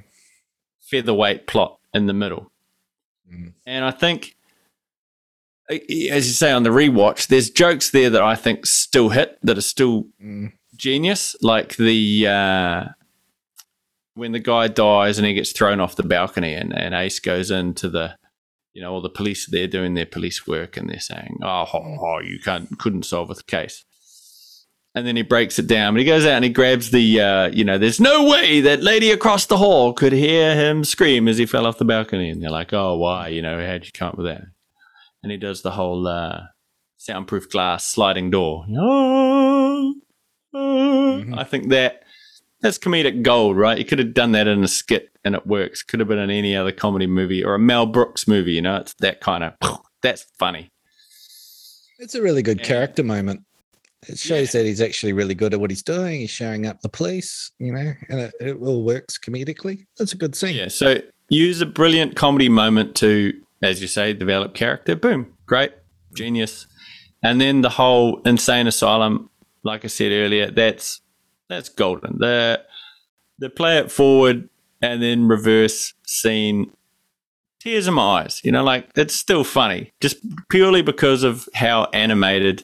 featherweight 0.80 1.46
plot 1.48 1.80
in 1.94 2.08
the 2.08 2.14
middle. 2.14 2.52
Mm. 3.32 3.54
And 3.66 3.86
I 3.86 3.92
think, 3.92 4.36
as 5.70 6.28
you 6.28 6.34
say 6.34 6.52
on 6.52 6.64
the 6.64 6.70
rewatch, 6.72 7.28
there's 7.28 7.50
jokes 7.50 7.92
there 7.92 8.10
that 8.10 8.22
I 8.22 8.36
think 8.36 8.66
still 8.66 9.10
hit, 9.10 9.38
that 9.44 9.58
are 9.58 9.62
still 9.76 10.08
Mm. 10.22 10.54
genius. 10.76 11.36
Like 11.42 11.76
the 11.78 12.28
uh, 12.28 12.84
when 14.22 14.34
the 14.34 14.40
guy 14.40 14.68
dies 14.68 15.18
and 15.18 15.26
he 15.26 15.34
gets 15.34 15.52
thrown 15.52 15.80
off 15.80 15.96
the 15.96 16.04
balcony, 16.04 16.54
and, 16.54 16.78
and 16.78 16.94
Ace 16.94 17.20
goes 17.20 17.50
into 17.50 17.90
the, 17.90 18.16
you 18.72 18.80
know, 18.80 18.94
all 18.94 19.02
the 19.02 19.10
police 19.10 19.48
they're 19.48 19.66
doing 19.66 19.96
their 19.96 20.06
police 20.06 20.46
work, 20.46 20.78
and 20.78 20.88
they're 20.88 21.00
saying, 21.00 21.40
"Oh, 21.42 21.66
ho, 21.66 21.98
ho, 22.00 22.20
you 22.20 22.38
can't, 22.40 22.78
couldn't 22.78 23.04
solve 23.06 23.30
the 23.30 23.42
case." 23.44 23.84
And 24.94 25.08
then 25.08 25.16
he 25.16 25.24
breaks 25.24 25.58
it 25.58 25.66
down. 25.66 25.94
But 25.96 26.02
he 26.02 26.06
goes 26.06 26.24
out 26.24 26.34
and 26.36 26.44
he 26.44 26.52
grabs 26.52 26.92
the, 26.92 27.20
uh, 27.20 27.48
you 27.48 27.64
know, 27.64 27.80
there's 27.80 28.00
no 28.00 28.30
way 28.30 28.62
that 28.62 28.84
lady 28.84 29.10
across 29.10 29.48
the 29.48 29.58
hall 29.58 29.94
could 29.94 30.12
hear 30.14 30.54
him 30.54 30.84
scream 30.84 31.28
as 31.28 31.38
he 31.38 31.46
fell 31.48 31.66
off 31.66 31.80
the 31.80 31.86
balcony. 31.86 32.30
And 32.30 32.44
they're 32.44 32.52
like, 32.52 32.74
oh, 32.74 32.98
why? 32.98 33.30
You 33.30 33.42
know, 33.42 33.66
how'd 33.66 33.86
you 33.86 33.92
come 33.94 34.10
up 34.10 34.18
with 34.18 34.28
that? 34.28 34.44
And 35.24 35.32
he 35.32 35.38
does 35.38 35.62
the 35.62 35.72
whole 35.72 36.06
uh, 36.08 36.42
soundproof 36.98 37.50
glass 37.50 37.88
sliding 37.88 38.30
door. 38.32 38.66
Oh, 38.78 39.94
oh. 40.54 41.24
Mhm. 41.26 41.38
I 41.40 41.46
think 41.46 41.70
that 41.70 42.04
that's 42.62 42.78
comedic 42.78 43.22
gold, 43.24 43.58
right? 43.58 43.78
You 43.78 43.86
could 43.86 44.00
have 44.00 44.14
done 44.14 44.32
that 44.34 44.48
in 44.48 44.64
a 44.64 44.68
skit 44.68 45.10
and 45.26 45.36
it 45.36 45.46
works. 45.48 45.84
Could 45.84 46.00
have 46.00 46.08
been 46.10 46.20
in 46.20 46.30
any 46.30 46.56
other 46.56 46.72
comedy 46.72 47.08
movie 47.08 47.44
or 47.44 47.56
a 47.56 47.60
Mel 47.60 47.86
Brooks 47.86 48.28
movie. 48.28 48.54
You 48.54 48.62
know, 48.62 48.78
it's 48.78 48.94
that 48.96 49.22
kind 49.22 49.44
of 49.44 49.54
that's 50.02 50.26
funny. 50.40 50.72
It's 52.00 52.16
a 52.16 52.22
really 52.22 52.42
good 52.42 52.60
Yeah. 52.60 52.66
character 52.66 53.04
moment. 53.04 53.42
It 54.08 54.18
shows 54.18 54.52
that 54.54 54.66
he's 54.66 54.82
actually 54.82 55.14
really 55.14 55.36
good 55.36 55.54
at 55.54 55.60
what 55.60 55.70
he's 55.70 55.84
doing. 55.84 56.22
He's 56.22 56.32
showing 56.32 56.66
up 56.66 56.82
the 56.82 56.90
police, 56.90 57.52
you 57.60 57.72
know, 57.72 57.94
and 58.10 58.20
it, 58.20 58.34
it 58.40 58.58
all 58.60 58.84
works 58.84 59.20
comedically. 59.20 59.86
That's 60.00 60.14
a 60.14 60.18
good 60.18 60.36
scene. 60.36 60.56
Yeah. 60.56 60.70
So 60.70 60.96
use 61.30 61.62
a 61.62 61.68
brilliant 61.68 62.16
comedy 62.16 62.50
moment 62.50 62.96
to, 62.96 63.40
as 63.62 63.80
you 63.80 63.88
say, 63.88 64.14
develop 64.14 64.56
character. 64.56 64.96
Boom. 64.96 65.34
Great. 65.46 65.72
Genius. 66.16 66.66
And 67.22 67.40
then 67.40 67.62
the 67.62 67.70
whole 67.70 68.22
insane 68.26 68.66
asylum, 68.66 69.30
like 69.64 69.86
I 69.86 69.88
said 69.88 70.12
earlier, 70.12 70.50
that's 70.50 71.01
that's 71.52 71.70
golden. 71.70 72.18
The 72.20 72.64
the 73.40 73.50
play 73.50 73.78
it 73.78 73.92
forward 73.92 74.50
and 74.82 75.02
then 75.02 75.28
reverse 75.28 75.94
scene 76.06 76.72
tears 77.60 77.88
in 77.88 77.94
my 77.96 78.22
eyes. 78.22 78.42
You 78.44 78.52
know, 78.52 78.64
like 78.64 78.90
it's 78.96 79.16
still 79.16 79.44
funny. 79.44 79.92
Just 80.02 80.18
purely 80.50 80.82
because 80.82 81.24
of 81.24 81.48
how 81.54 81.88
animated 81.94 82.64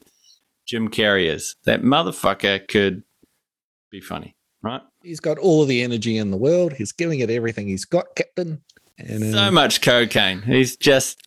Jim 0.66 0.88
Carrey 0.88 1.26
is. 1.32 1.56
That 1.64 1.82
motherfucker 1.82 2.66
could 2.68 3.02
be 3.90 4.00
funny, 4.00 4.34
right? 4.62 4.82
He's 5.02 5.20
got 5.20 5.38
all 5.38 5.62
of 5.62 5.68
the 5.68 5.82
energy 5.82 6.16
in 6.18 6.30
the 6.30 6.36
world. 6.36 6.74
He's 6.74 6.92
giving 6.92 7.20
it 7.20 7.30
everything 7.30 7.68
he's 7.68 7.84
got, 7.84 8.14
Captain. 8.16 8.60
And 8.98 9.32
so 9.32 9.38
uh, 9.44 9.50
much 9.50 9.80
cocaine. 9.80 10.42
He's 10.42 10.76
just 10.76 11.24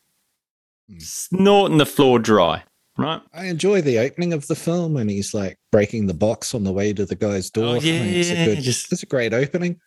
Mm. 0.91 1.01
snorting 1.01 1.77
the 1.77 1.85
floor 1.85 2.19
dry, 2.19 2.63
right? 2.97 3.21
I 3.33 3.45
enjoy 3.45 3.81
the 3.81 3.99
opening 3.99 4.33
of 4.33 4.47
the 4.47 4.55
film, 4.55 4.97
and 4.97 5.09
he's 5.09 5.33
like 5.33 5.57
breaking 5.71 6.07
the 6.07 6.13
box 6.13 6.53
on 6.55 6.63
the 6.63 6.71
way 6.73 6.93
to 6.93 7.05
the 7.05 7.15
guy's 7.15 7.49
door. 7.49 7.77
Oh, 7.77 7.79
think 7.79 8.15
it's 8.15 8.29
yeah, 8.29 8.43
a 8.43 8.45
good, 8.55 8.61
just- 8.63 8.91
it's 8.91 9.03
a 9.03 9.07
great 9.07 9.33
opening. 9.33 9.79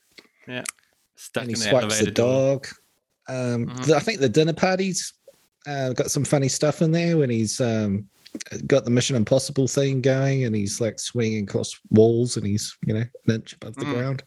Stuck 1.17 1.45
and 1.45 1.51
he 1.51 1.55
the 1.55 1.61
swipes 1.71 1.99
the 2.01 2.11
dog. 2.11 2.67
Um, 3.29 3.67
Mhm. 3.67 3.87
the- 3.87 3.97
I 3.97 4.01
think 4.01 4.21
the 4.21 4.29
dinner 4.29 4.53
parties 4.53 5.13
uh, 5.67 5.95
got 5.95 6.11
some 6.11 6.25
funny 6.25 6.49
stuff 6.49 6.83
in 6.83 6.93
there 6.93 7.17
when 7.17 7.31
he's 7.31 7.59
um, 7.59 8.07
got 8.67 8.85
the 8.85 8.91
Mission 8.91 9.17
Impossible 9.17 9.67
thing 9.67 10.03
going, 10.03 10.45
and 10.45 10.55
he's 10.55 10.79
like 10.79 10.99
swinging 11.01 11.45
across 11.45 11.73
walls, 11.91 12.37
and 12.37 12.47
he's 12.47 12.77
you 12.85 12.93
know 12.93 13.05
an 13.27 13.35
inch 13.35 13.55
above 13.55 13.75
the 13.77 13.87
Mm. 13.87 13.95
ground. 13.95 14.23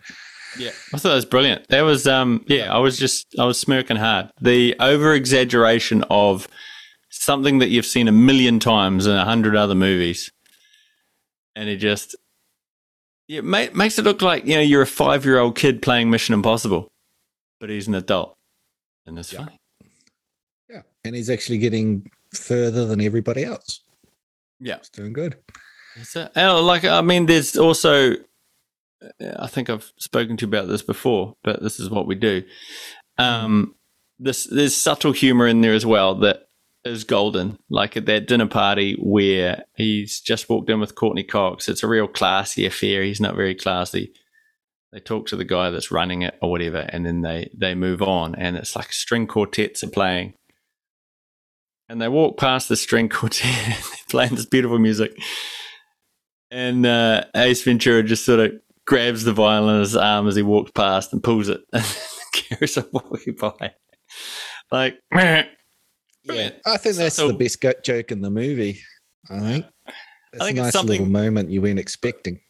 Yeah, 0.58 0.72
I 0.94 0.98
thought 0.98 1.10
that 1.10 1.16
was 1.16 1.26
brilliant. 1.26 1.68
That 1.68 1.82
was, 1.82 2.08
um, 2.08 2.44
yeah, 2.48 2.74
I 2.74 2.80
was 2.80 2.98
just, 2.98 3.28
I 3.38 3.44
was 3.46 3.60
smirking 3.60 3.98
hard. 3.98 4.32
The 4.42 4.76
over 4.80 5.13
exaggeration 5.13 6.04
of 6.10 6.48
something 7.28 7.60
that 7.60 7.70
you've 7.70 7.86
seen 7.86 8.08
a 8.08 8.12
million 8.12 8.60
times 8.60 9.06
in 9.06 9.13
a 9.16 9.26
hundred 9.26 9.56
other 9.56 9.76
movies, 9.76 10.32
and 11.56 11.70
it 11.70 11.78
just 11.78 12.16
it 13.28 13.44
ma- 13.44 13.68
makes 13.76 14.00
it 14.00 14.06
look 14.06 14.22
like 14.22 14.46
you 14.46 14.56
know 14.56 14.62
you're 14.62 14.82
a 14.82 14.88
five 14.88 15.26
year 15.26 15.38
old 15.38 15.56
kid 15.56 15.82
playing 15.82 16.10
Mission 16.10 16.34
Impossible, 16.34 16.88
but 17.60 17.70
he's 17.70 17.88
an 17.88 17.96
adult, 17.96 18.36
and 19.06 19.20
it's 19.20 19.32
Yeah. 19.34 19.46
funny. 19.46 19.60
And 21.06 21.16
he's 21.16 21.30
actually 21.30 21.60
getting 21.60 22.10
further 22.34 22.86
than 22.86 23.00
everybody 23.00 23.46
else. 23.46 23.80
Yeah. 24.60 24.80
He's 24.80 24.90
doing 24.90 25.13
good. 25.13 25.38
That's. 25.96 26.18
And 26.18 26.30
uh, 26.36 26.62
like, 26.62 26.84
I 26.84 27.00
mean, 27.02 27.28
there's 27.28 27.56
also, 27.56 28.12
uh, 28.12 29.36
I 29.40 29.48
think 29.48 29.70
I've 29.70 29.90
spoken 30.00 30.36
to 30.36 30.42
you 30.46 30.50
about 30.50 30.68
this 30.68 30.82
before, 30.82 31.36
but 31.46 31.63
this 31.63 31.80
is 31.80 31.90
what 31.90 32.08
we 32.08 32.16
do. 32.16 32.44
Um, 33.18 33.28
mm-hmm. 33.28 33.72
this 34.26 34.46
there's 34.52 34.76
subtle 34.76 35.13
humor 35.13 35.48
in 35.48 35.62
there 35.62 35.74
as 35.74 35.86
well 35.86 36.16
that 36.16 36.47
is 36.91 37.04
golden. 37.04 37.58
Like 37.69 37.97
at 37.97 38.06
that 38.06 38.28
dinner 38.28 38.47
party 38.47 38.95
where 39.00 39.63
he's 39.76 40.19
just 40.19 40.50
walked 40.50 40.69
in 40.69 40.80
with 40.80 40.95
Courteney 40.95 41.23
Cox. 41.23 41.69
It's 41.69 41.84
a 41.84 41.88
real 41.88 42.08
classy 42.08 42.65
affair. 42.65 43.04
He's 43.04 43.21
not 43.21 43.36
very 43.36 43.56
classy. 43.56 44.13
They 44.91 45.00
talk 45.00 45.28
to 45.28 45.36
the 45.36 45.45
guy 45.45 45.69
that's 45.69 45.91
running 45.91 46.21
it 46.21 46.38
or 46.41 46.50
whatever, 46.50 46.88
and 46.89 47.06
then 47.06 47.21
they 47.21 47.52
they 47.54 47.76
move 47.76 48.02
on, 48.02 48.36
and 48.36 48.56
it's 48.56 48.76
like 48.76 48.93
string 48.93 49.28
quartets 49.28 49.84
are 49.84 49.89
playing. 49.89 50.34
And 51.89 52.02
they 52.02 52.08
walk 52.08 52.38
past 52.38 52.69
the 52.69 52.76
string 52.76 53.10
quartet, 53.10 53.82
playing 54.10 54.36
this 54.36 54.45
beautiful 54.45 54.80
music. 54.80 55.17
And 56.50 56.86
uh, 56.86 57.26
Ace 57.36 57.63
Ventura 57.63 58.04
just 58.04 58.26
sort 58.26 58.39
of 58.39 58.54
grabs 58.86 59.26
the 59.26 59.34
violin 59.34 59.76
in 59.76 59.82
his 59.82 59.97
arm 59.97 60.28
as 60.28 60.36
he 60.36 60.41
walks 60.41 60.71
past 60.71 61.12
and 61.12 61.21
pulls 61.21 61.50
it 61.50 61.62
and 61.73 61.86
carries 62.34 62.78
on 62.78 62.86
walking 62.93 63.36
by. 63.36 63.73
Like, 64.71 65.00
Yeah. 66.28 66.34
Brilliant. 66.34 66.56
I 66.66 66.78
think 66.78 66.96
that's 66.96 67.16
So- 67.16 67.28
the 67.28 67.34
best 67.34 67.62
go- 67.62 67.74
joke 67.84 68.12
in 68.12 68.22
the 68.22 68.30
movie. 68.30 68.82
I 69.30 69.40
think. 69.40 69.66
It's 70.34 70.46
think 70.46 70.58
a 70.58 70.62
it's 70.62 70.66
nice 70.66 70.74
something- 70.74 71.00
little 71.00 71.08
moment 71.12 71.50
you 71.50 71.62
weren't 71.62 71.80
expecting. 71.80 72.42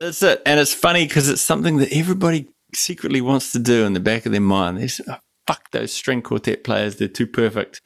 that's 0.00 0.22
it. 0.22 0.42
And 0.44 0.60
it's 0.60 0.74
funny 0.74 1.06
because 1.06 1.28
it's 1.28 1.40
something 1.42 1.78
that 1.78 1.92
everybody 1.92 2.48
secretly 2.74 3.20
wants 3.20 3.52
to 3.52 3.58
do 3.58 3.84
in 3.84 3.92
the 3.92 4.00
back 4.00 4.26
of 4.26 4.32
their 4.32 4.40
mind. 4.40 4.78
Oh, 5.08 5.18
fuck 5.46 5.70
those 5.70 5.92
string 5.92 6.20
quartet 6.20 6.64
players. 6.64 6.96
They're 6.96 7.08
too 7.08 7.26
perfect. 7.26 7.80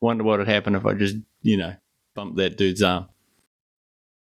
Wonder 0.00 0.24
what 0.24 0.38
would 0.38 0.48
happen 0.48 0.74
if 0.74 0.86
I 0.86 0.94
just, 0.94 1.16
you 1.42 1.56
know, 1.56 1.74
bumped 2.14 2.36
that 2.36 2.56
dude's 2.56 2.82
arm. 2.82 3.08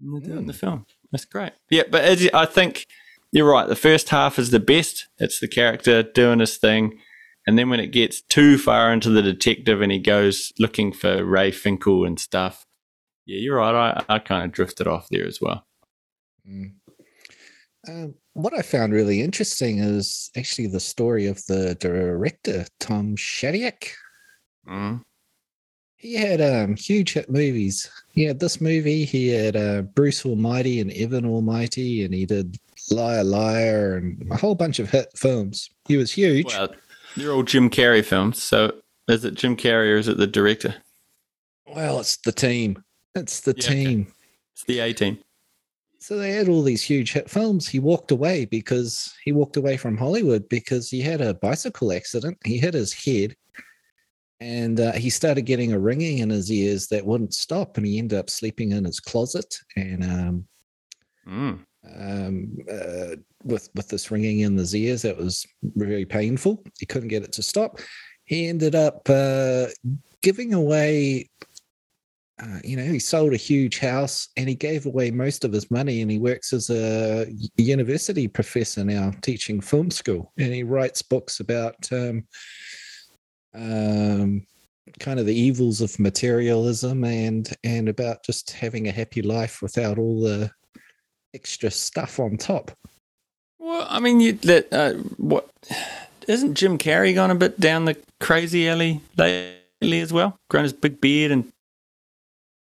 And 0.01 0.17
they 0.17 0.27
do 0.27 0.35
it 0.35 0.39
in 0.39 0.47
the 0.47 0.53
hmm. 0.53 0.59
film. 0.59 0.87
That's 1.13 1.27
great. 1.27 1.53
Yeah, 1.71 1.83
but 1.91 2.05
as 2.05 2.29
I 2.33 2.47
think 2.47 2.87
you're 3.33 3.51
right. 3.51 3.67
The 3.67 3.77
first 3.77 4.11
half 4.11 4.39
is 4.39 4.51
the 4.51 4.61
best. 4.61 5.09
It's 5.19 5.41
the 5.41 5.49
character 5.49 6.03
doing 6.03 6.39
his 6.41 6.59
thing. 6.59 6.99
And 7.47 7.59
then 7.59 7.71
when 7.71 7.81
it 7.81 7.89
gets 7.89 8.23
too 8.23 8.57
far 8.57 8.93
into 8.93 9.11
the 9.11 9.23
detective 9.23 9.83
and 9.83 9.91
he 9.91 9.99
goes 9.99 10.53
looking 10.59 10.93
for 10.93 11.25
Ray 11.25 11.51
Finkel 11.51 12.05
and 12.05 12.19
stuff, 12.19 12.65
yeah, 13.27 13.39
you're 13.39 13.57
right. 13.57 14.03
I, 14.09 14.15
I 14.15 14.19
kind 14.19 14.45
of 14.45 14.53
drifted 14.53 14.87
off 14.87 15.09
there 15.11 15.27
as 15.27 15.41
well. 15.41 15.67
Mm. 16.49 16.73
Um, 17.89 18.15
what 18.35 18.57
I 18.57 18.63
found 18.63 18.93
really 18.93 19.21
interesting 19.21 19.79
is 19.79 20.31
actually 20.37 20.69
the 20.69 20.81
story 20.81 21.27
of 21.27 21.45
the 21.47 21.75
director, 21.77 22.67
Tom 22.79 23.17
Shadyac. 23.17 23.91
Mm. 24.69 25.03
He 25.97 26.15
had 26.15 26.41
um, 26.41 26.77
huge 26.77 27.13
hit 27.13 27.31
movies. 27.31 27.91
He 28.13 28.25
had 28.25 28.41
this 28.41 28.61
movie. 28.61 29.05
He 29.05 29.29
had 29.29 29.57
uh, 29.57 29.83
Bruce 29.83 30.25
Almighty 30.25 30.81
and 30.81 30.93
Evan 30.93 31.25
Almighty, 31.25 32.05
and 32.05 32.13
he 32.13 32.27
did 32.27 32.57
Liar 32.91 33.23
Liar 33.23 33.97
and 33.97 34.31
a 34.31 34.37
whole 34.37 34.57
bunch 34.57 34.79
of 34.79 34.91
hit 34.91 35.09
films. 35.17 35.71
He 35.87 35.97
was 35.97 36.11
huge. 36.11 36.47
Well, 36.47 36.75
they're 37.17 37.33
all 37.33 37.43
Jim 37.43 37.71
Carrey 37.71 38.05
films. 38.05 38.43
So 38.43 38.73
is 39.09 39.25
it 39.25 39.35
Jim 39.35 39.57
Carrey 39.57 39.93
or 39.93 39.97
is 39.97 40.09
it 40.09 40.17
the 40.17 40.27
director? 40.27 40.75
Well, 41.67 42.01
it's 42.01 42.17
the 42.19 42.33
team. 42.33 42.83
It's 43.15 43.41
the 43.41 43.55
Yeah, 43.57 43.65
okay. 43.67 43.85
team. 43.85 44.07
It's 44.55 44.65
the 44.65 44.81
A 44.81 44.93
team. 44.93 45.19
So 45.99 46.19
they 46.19 46.33
had 46.33 46.49
all 46.49 46.63
these 46.63 46.83
huge 46.83 47.13
hit 47.13 47.31
films. 47.31 47.69
He 47.69 47.79
walked 47.79 48.11
away 48.11 48.45
because 48.45 49.15
he 49.25 49.31
walked 49.33 49.57
away 49.57 49.77
from 49.77 49.97
Hollywood 49.97 50.49
because 50.49 50.91
he 50.91 51.01
had 51.01 51.21
a 51.21 51.35
bicycle 51.35 51.93
accident. 51.93 52.39
He 52.45 52.59
hit 52.59 52.75
his 52.75 52.93
head 52.93 53.37
and 54.41 54.81
uh, 54.81 54.93
he 54.93 55.11
started 55.11 55.43
getting 55.43 55.73
a 55.73 55.79
ringing 55.79 56.19
in 56.19 56.29
his 56.31 56.51
ears 56.51 56.89
that 56.89 57.07
wouldn't 57.07 57.35
stop. 57.35 57.77
And 57.77 57.87
he 57.87 57.99
ended 57.99 58.19
up 58.19 58.31
sleeping 58.31 58.73
in 58.73 58.85
his 58.85 58.99
closet 59.01 59.55
and 59.77 60.03
um, 60.05 60.49
Mm. 61.29 61.61
Um, 61.99 62.57
uh, 62.71 63.17
with, 63.45 63.69
with 63.75 63.89
this 63.89 64.11
ringing 64.11 64.41
in 64.41 64.57
his 64.57 64.75
ears. 64.75 65.03
That 65.03 65.17
was 65.17 65.47
very 65.63 66.05
painful. 66.05 66.63
He 66.79 66.87
couldn't 66.87 67.09
get 67.09 67.25
it 67.25 67.33
to 67.33 67.43
stop. 67.43 67.81
He 68.25 68.49
ended 68.49 68.75
up 68.75 69.09
uh, 69.09 69.67
giving 70.23 70.55
away 70.55 71.29
uh, 72.43 72.59
you 72.65 72.77
know, 72.77 72.85
he 72.85 72.99
sold 72.99 73.33
a 73.33 73.37
huge 73.37 73.79
house 73.79 74.29
and 74.37 74.49
he 74.49 74.55
gave 74.55 74.87
away 74.87 75.11
most 75.11 75.45
of 75.45 75.53
his 75.53 75.71
money. 75.71 76.03
And 76.03 76.11
he 76.11 76.19
works 76.19 76.53
as 76.53 76.71
a 76.71 77.27
university 77.57 78.27
professor 78.27 78.85
now, 78.85 79.13
teaching 79.21 79.61
film 79.61 79.91
school. 79.91 80.33
And 80.39 80.53
he 80.53 80.65
writes 80.65 81.03
books 81.03 81.39
about 81.39 81.77
um, 81.93 82.25
um, 83.55 84.45
kind 84.99 85.21
of 85.21 85.27
the 85.27 85.39
evils 85.39 85.81
of 85.81 85.99
materialism 86.01 87.05
and 87.05 87.49
and 87.63 87.89
about 87.89 88.25
just 88.25 88.51
having 88.51 88.89
a 88.89 88.93
happy 88.93 89.23
life 89.23 89.63
without 89.63 89.99
all 89.99 90.21
the 90.21 90.51
extra 91.35 91.71
stuff 91.71 92.19
on 92.21 92.37
top. 92.37 92.71
Well, 93.59 93.87
I 93.89 94.01
mean, 94.01 94.21
you 94.21 94.33
that 94.33 94.73
uh, 94.73 94.95
what 95.17 95.49
isn't 96.29 96.55
Jim 96.55 96.79
Carrey 96.79 97.15
gone 97.15 97.31
a 97.31 97.35
bit 97.35 97.59
down 97.61 97.85
the 97.85 97.97
crazy 98.21 98.69
alley 98.69 99.01
lately 99.17 100.01
as 100.01 100.13
well? 100.13 100.37
Grown 100.51 100.65
his 100.65 100.73
big 100.73 101.01
beard 101.01 101.31
and 101.31 101.51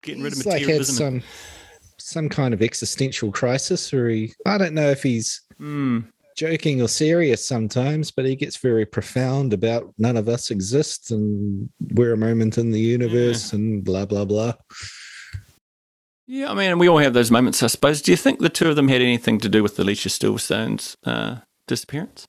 getting 0.02 0.22
rid 0.22 0.32
of 0.32 0.38
He's 0.38 0.46
like 0.46 0.60
had 0.60 0.66
materialism. 0.68 0.96
some 0.96 1.22
some 1.98 2.28
kind 2.28 2.52
of 2.52 2.60
existential 2.62 3.32
crisis, 3.32 3.92
or 3.94 4.08
he 4.08 4.32
I 4.46 4.58
don't 4.58 4.74
know 4.74 4.90
if 4.90 5.02
he's 5.02 5.40
Hmm. 5.58 6.00
joking 6.36 6.82
or 6.82 6.88
serious 6.88 7.46
sometimes, 7.46 8.10
but 8.10 8.24
he 8.26 8.34
gets 8.36 8.56
very 8.56 8.84
profound 8.84 9.52
about 9.54 9.94
none 9.98 10.16
of 10.16 10.28
us 10.28 10.50
exist 10.50 11.10
and 11.12 11.68
we're 11.92 12.12
a 12.12 12.16
moment 12.18 12.58
in 12.58 12.70
the 12.72 12.80
universe 12.80 13.52
and 13.52 13.84
blah 13.84 14.04
blah 14.04 14.24
blah. 14.26 14.52
Yeah, 16.26 16.50
I 16.50 16.54
mean, 16.54 16.78
we 16.78 16.88
all 16.88 16.98
have 16.98 17.12
those 17.12 17.30
moments, 17.30 17.62
I 17.62 17.66
suppose. 17.66 18.00
Do 18.00 18.10
you 18.10 18.16
think 18.16 18.38
the 18.38 18.48
two 18.48 18.68
of 18.70 18.76
them 18.76 18.88
had 18.88 19.02
anything 19.02 19.38
to 19.40 19.48
do 19.48 19.62
with 19.62 19.78
Alicia 19.78 20.08
Silverstone's 20.08 20.96
uh, 21.04 21.36
disappearance? 21.66 22.26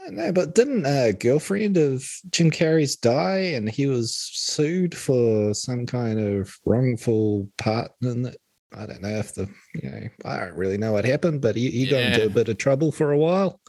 I 0.00 0.06
don't 0.06 0.16
know, 0.16 0.32
but 0.32 0.56
didn't 0.56 0.84
a 0.84 1.12
girlfriend 1.12 1.76
of 1.76 2.04
Jim 2.30 2.50
Carrey's 2.50 2.96
die 2.96 3.52
and 3.54 3.70
he 3.70 3.86
was 3.86 4.16
sued 4.32 4.96
for 4.96 5.54
some 5.54 5.86
kind 5.86 6.18
of 6.18 6.58
wrongful 6.66 7.48
part 7.56 7.92
in 8.02 8.26
it? 8.26 8.36
I 8.74 8.86
don't 8.86 9.02
know 9.02 9.16
if 9.18 9.34
the 9.34 9.48
you 9.74 9.90
know 9.90 10.08
I 10.24 10.38
don't 10.38 10.56
really 10.56 10.78
know 10.78 10.92
what 10.92 11.04
happened, 11.04 11.40
but 11.40 11.54
he, 11.54 11.70
he 11.70 11.86
got 11.86 12.00
into 12.00 12.26
a 12.26 12.30
bit 12.30 12.48
of 12.48 12.58
trouble 12.58 12.90
for 12.90 13.12
a 13.12 13.18
while. 13.18 13.60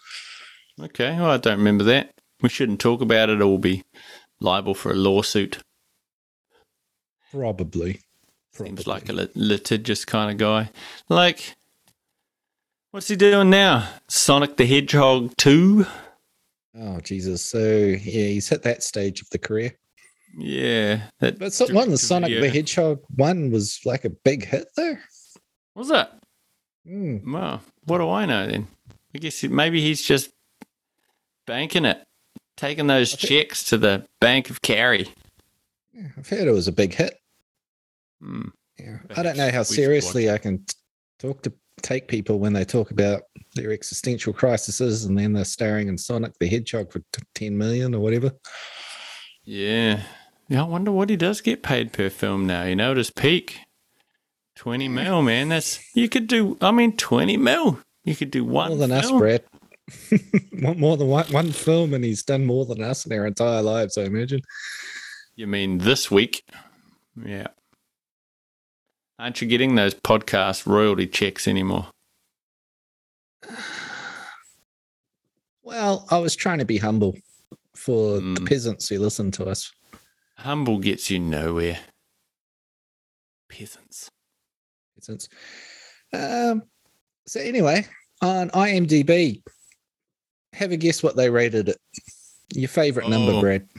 Okay, 0.81 1.15
well, 1.17 1.29
I 1.29 1.37
don't 1.37 1.57
remember 1.59 1.83
that. 1.83 2.13
We 2.41 2.49
shouldn't 2.49 2.79
talk 2.79 3.01
about 3.01 3.29
it 3.29 3.41
or 3.41 3.47
we'll 3.47 3.57
be 3.59 3.83
liable 4.39 4.73
for 4.73 4.91
a 4.91 4.95
lawsuit. 4.95 5.59
Probably. 7.31 7.99
Seems 8.53 8.85
like 8.85 9.09
a 9.09 9.13
lit- 9.13 9.35
litigious 9.35 10.05
kind 10.05 10.31
of 10.31 10.37
guy. 10.37 10.69
Like, 11.09 11.55
what's 12.91 13.07
he 13.07 13.15
doing 13.15 13.49
now? 13.49 13.89
Sonic 14.07 14.57
the 14.57 14.65
Hedgehog 14.65 15.35
2? 15.37 15.85
Oh 16.75 16.99
Jesus! 17.01 17.43
So 17.43 17.59
yeah, 17.59 17.97
he's 17.97 18.49
hit 18.49 18.63
that 18.63 18.81
stage 18.83 19.21
of 19.21 19.29
the 19.29 19.37
career. 19.37 19.73
Yeah. 20.35 21.01
That 21.19 21.37
But 21.37 21.53
so, 21.53 21.71
one, 21.71 21.91
the 21.91 21.97
Sonic 21.99 22.41
the. 22.41 22.49
Hedgehog 22.49 22.99
one 23.15 23.51
was 23.51 23.79
like 23.85 24.05
a 24.05 24.09
big 24.09 24.45
hit 24.45 24.67
there. 24.75 24.99
Was 25.75 25.89
that? 25.89 26.17
Hmm. 26.87 27.31
Well, 27.31 27.61
what 27.85 27.99
do 27.99 28.09
I 28.09 28.25
know 28.25 28.47
then? 28.47 28.67
I 29.15 29.19
guess 29.19 29.43
it- 29.43 29.51
maybe 29.51 29.81
he's 29.81 30.01
just 30.01 30.31
banking 31.45 31.85
it, 31.85 32.03
taking 32.57 32.87
those 32.87 33.15
checks 33.15 33.63
to 33.65 33.77
the 33.77 34.05
Bank 34.19 34.49
of 34.49 34.61
Carrey. 34.63 35.09
Yeah, 35.93 36.07
I've 36.17 36.27
heard 36.29 36.47
it 36.47 36.51
was 36.51 36.67
a 36.67 36.71
big 36.71 36.95
hit. 36.95 37.19
Hmm. 38.23 38.47
Yeah. 38.79 38.97
I 39.15 39.23
don't 39.23 39.37
know 39.37 39.51
how 39.51 39.63
seriously 39.63 40.31
I 40.31 40.37
can 40.37 40.65
talk 41.19 41.43
to 41.43 41.53
take 41.81 42.07
people 42.07 42.39
when 42.39 42.53
they 42.53 42.63
talk 42.65 42.91
about 42.91 43.23
their 43.55 43.71
existential 43.71 44.33
crises 44.33 45.05
and 45.05 45.17
then 45.17 45.33
they're 45.33 45.45
starring 45.45 45.87
in 45.89 45.97
Sonic 45.97 46.33
the 46.39 46.47
Hedgehog 46.47 46.91
for 46.91 46.99
t- 47.11 47.23
10 47.35 47.57
million 47.57 47.93
or 47.93 47.99
whatever. 47.99 48.31
Yeah. 49.43 50.03
Yeah, 50.47 50.61
I 50.61 50.67
wonder 50.67 50.91
what 50.91 51.09
he 51.09 51.15
does 51.15 51.41
get 51.41 51.63
paid 51.63 51.93
per 51.93 52.09
film 52.09 52.47
now. 52.47 52.63
You 52.63 52.75
know, 52.75 52.91
at 52.91 52.97
his 52.97 53.11
peak, 53.11 53.59
20 54.55 54.87
mil, 54.87 55.21
man. 55.21 55.49
That's, 55.49 55.79
you 55.95 56.09
could 56.09 56.27
do, 56.27 56.57
I 56.61 56.71
mean, 56.71 56.95
20 56.95 57.37
mil. 57.37 57.79
You 58.03 58.15
could 58.15 58.31
do 58.31 58.43
one. 58.43 58.69
more 58.69 58.77
than 58.77 58.91
us, 58.91 59.07
film. 59.07 59.19
Brad. 59.19 59.43
More 60.77 60.95
than 60.95 61.07
one, 61.07 61.25
one 61.25 61.51
film, 61.51 61.93
and 61.93 62.05
he's 62.05 62.23
done 62.23 62.45
more 62.45 62.65
than 62.65 62.81
us 62.81 63.05
in 63.05 63.11
our 63.11 63.25
entire 63.25 63.61
lives, 63.61 63.97
I 63.97 64.03
imagine. 64.03 64.39
You 65.35 65.45
mean 65.45 65.79
this 65.79 66.09
week? 66.09 66.41
Yeah. 67.21 67.47
Aren't 69.23 69.41
you 69.41 69.47
getting 69.47 69.75
those 69.75 69.93
podcast 69.93 70.67
royalty 70.67 71.07
checks 71.07 71.47
anymore? 71.47 71.87
Well, 75.61 76.05
I 76.11 76.17
was 76.17 76.35
trying 76.35 76.57
to 76.57 76.65
be 76.65 76.77
humble 76.77 77.15
for 77.73 78.15
the 78.19 78.41
Mm. 78.41 78.45
peasants 78.49 78.89
who 78.89 78.99
listen 78.99 79.31
to 79.31 79.45
us. 79.45 79.71
Humble 80.39 80.79
gets 80.79 81.09
you 81.09 81.19
nowhere. 81.19 81.79
Peasants. 83.47 84.09
Peasants. 84.95 85.29
um, 86.11 86.63
so 87.25 87.39
anyway, 87.39 87.87
on 88.21 88.49
IMDb, 88.49 89.41
have 90.51 90.73
a 90.73 90.77
guess 90.77 91.01
what 91.01 91.15
they 91.15 91.29
rated 91.29 91.69
it. 91.69 91.77
Your 92.53 92.67
favorite 92.67 93.07
number, 93.07 93.31
Oh. 93.31 93.39
Brad? 93.39 93.69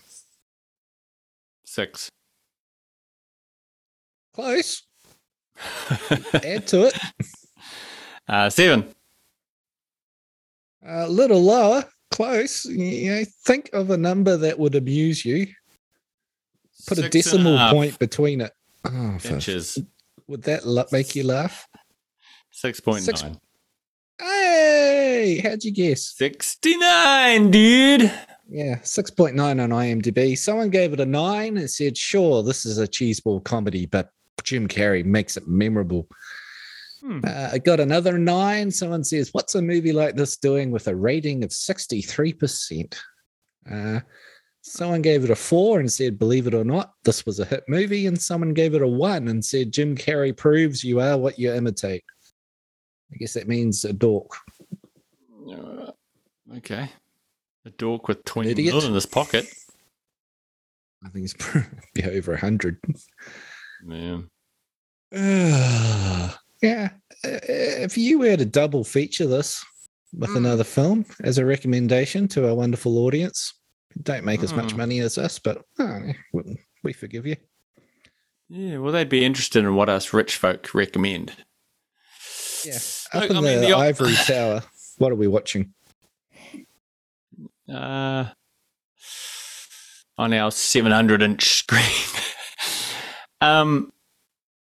Six. 1.66 2.09
Close. 4.33 4.85
Add 6.35 6.66
to 6.68 6.87
it. 6.87 6.98
uh, 8.29 8.50
seven. 8.50 8.88
A 10.87 11.09
little 11.09 11.42
lower. 11.42 11.85
Close. 12.11 12.64
You 12.66 13.11
know, 13.11 13.24
think 13.44 13.70
of 13.72 13.90
a 13.90 13.96
number 13.96 14.37
that 14.37 14.59
would 14.59 14.74
amuse 14.74 15.24
you. 15.24 15.46
Put 16.87 16.98
a 16.98 17.03
Six 17.03 17.05
and 17.05 17.12
decimal 17.12 17.57
half 17.57 17.72
point 17.72 17.98
between 17.98 18.40
it. 18.42 18.53
Oh, 18.85 19.18
Inches. 19.24 19.79
would 20.29 20.42
that 20.42 20.88
make 20.92 21.16
you 21.16 21.24
laugh? 21.24 21.66
Six 22.50 22.81
point 22.81 23.03
Six- 23.03 23.22
nine. 23.22 23.38
Hey, 24.20 25.40
how'd 25.42 25.64
you 25.64 25.72
guess? 25.72 26.14
69, 26.16 27.50
dude. 27.50 28.03
Yeah, 28.48 28.77
6.9 28.83 29.35
on 29.40 29.70
IMDb. 29.70 30.38
Someone 30.38 30.70
gave 30.70 30.92
it 30.92 31.00
a 31.00 31.07
nine 31.07 31.57
and 31.57 31.68
said, 31.68 31.96
sure, 31.98 32.42
this 32.44 32.64
is 32.64 32.79
a 32.79 32.87
cheeseball 32.87 33.42
comedy, 33.42 33.87
but 33.87 34.11
Jim 34.42 34.68
Carrey 34.68 35.05
makes 35.05 35.37
it 35.37 35.47
memorable. 35.47 36.09
Hmm. 37.01 37.20
Uh, 37.25 37.51
I 37.53 37.59
got 37.59 37.81
another 37.81 38.18
nine. 38.18 38.70
Someone 38.70 39.05
says, 39.05 39.31
what's 39.33 39.55
a 39.55 39.62
movie 39.62 39.92
like 39.92 40.16
this 40.16 40.37
doing 40.37 40.70
with 40.70 40.88
a 40.88 40.97
rating 40.97 41.44
of 41.44 41.51
63%? 41.51 42.97
Uh, 43.70 44.01
someone 44.62 45.03
gave 45.03 45.25
it 45.25 45.31
a 45.31 45.37
four 45.37 45.81
and 45.81 45.92
said, 45.92 46.18
believe 46.18 46.47
it 46.47 46.55
or 46.55 46.64
not, 46.64 46.92
this 47.05 47.27
was 47.27 47.40
a 47.40 47.44
hit 47.44 47.64
movie. 47.68 48.07
And 48.07 48.20
someone 48.20 48.55
gave 48.55 48.75
it 48.75 48.83
a 48.83 48.88
one 48.88 49.29
and 49.29 49.44
said, 49.44 49.73
Jim 49.73 49.97
Carrey 49.97 50.37
proves 50.37 50.83
you 50.83 51.01
are 51.01 51.18
what 51.18 51.38
you 51.38 51.53
imitate. 51.53 52.05
I 53.12 53.16
guess 53.16 53.35
that 53.35 53.49
means 53.49 53.85
a 53.85 53.92
dork. 53.92 54.31
Uh, 55.49 55.92
okay. 56.57 56.90
A 57.66 57.70
dork 57.70 58.09
with 58.09 58.25
20 58.25 58.51
idiot. 58.51 58.85
in 58.85 58.94
his 58.94 59.07
pocket. 59.07 59.47
I 61.05 61.11
think 61.11 61.27
it's 61.27 61.35
be 61.94 62.05
over 62.05 62.33
100. 62.33 62.79
Man. 63.85 64.29
yeah. 65.12 66.90
Uh, 67.25 67.38
If 67.49 67.97
you 67.97 68.18
were 68.18 68.37
to 68.37 68.44
double 68.44 68.85
feature 68.85 69.27
this 69.27 69.64
with 70.16 70.31
Mm. 70.31 70.37
another 70.38 70.64
film 70.64 71.05
as 71.23 71.38
a 71.38 71.44
recommendation 71.44 72.27
to 72.29 72.49
our 72.49 72.55
wonderful 72.55 72.99
audience, 72.99 73.53
don't 74.03 74.25
make 74.25 74.42
as 74.42 74.53
much 74.53 74.73
Mm. 74.73 74.77
money 74.79 75.01
as 75.01 75.18
us, 75.18 75.38
but 75.38 75.62
oh, 75.79 76.01
we- 76.33 76.59
we 76.83 76.92
forgive 76.92 77.27
you. 77.27 77.37
Yeah, 78.49 78.79
well, 78.79 78.92
they'd 78.92 79.09
be 79.09 79.25
interested 79.25 79.61
in 79.64 79.75
what 79.75 79.88
us 79.88 80.12
rich 80.12 80.37
folk 80.37 80.75
recommend. 80.75 81.33
Yeah. 82.64 82.79
Look, 83.14 83.25
Up 83.25 83.31
in 83.31 83.37
I 83.37 83.40
mean, 83.40 83.61
the, 83.61 83.66
the 83.68 83.73
op- 83.73 83.81
ivory 83.83 84.14
tower, 84.27 84.62
what 84.99 85.12
are 85.12 85.16
we 85.16 85.29
watching? 85.29 85.75
uh, 87.73 88.27
on 90.18 90.33
our 90.33 90.51
700 90.51 91.23
inch 91.23 91.44
screen. 91.44 91.83
um, 93.44 93.92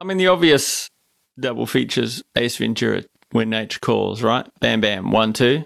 I 0.01 0.05
mean, 0.05 0.16
the 0.19 0.29
obvious 0.29 0.90
double 1.38 1.66
features 1.66 2.23
Ace 2.37 2.57
Ventura 2.57 3.05
When 3.33 3.51
Nature 3.51 3.81
Calls, 3.81 4.23
right? 4.23 4.47
Bam, 4.61 4.81
bam, 4.81 5.11
one, 5.11 5.33
two. 5.33 5.64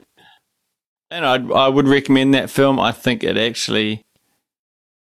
And 1.11 1.25
I'd, 1.25 1.51
I 1.53 1.69
would 1.69 1.87
recommend 1.89 2.35
that 2.35 2.51
film. 2.51 2.81
I 2.81 2.91
think 2.93 3.23
it 3.23 3.37
actually, 3.37 4.05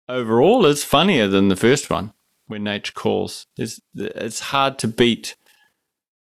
overall, 0.09 0.65
is 0.67 0.85
funnier 0.85 1.27
than 1.27 1.49
the 1.49 1.57
first 1.57 1.91
one, 1.91 2.13
When 2.47 2.65
Nature 2.65 2.93
Calls. 2.93 3.47
It's, 3.57 3.81
it's 3.95 4.41
hard 4.41 4.79
to 4.81 4.89
beat 4.89 5.37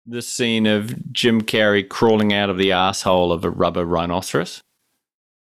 the 0.07 0.23
scene 0.23 0.67
of 0.67 1.13
Jim 1.13 1.43
Carrey 1.43 1.87
crawling 1.87 2.33
out 2.33 2.49
of 2.49 2.59
the 2.59 2.73
asshole 2.73 3.33
of 3.33 3.45
a 3.45 3.51
rubber 3.51 3.85
rhinoceros. 3.85 4.63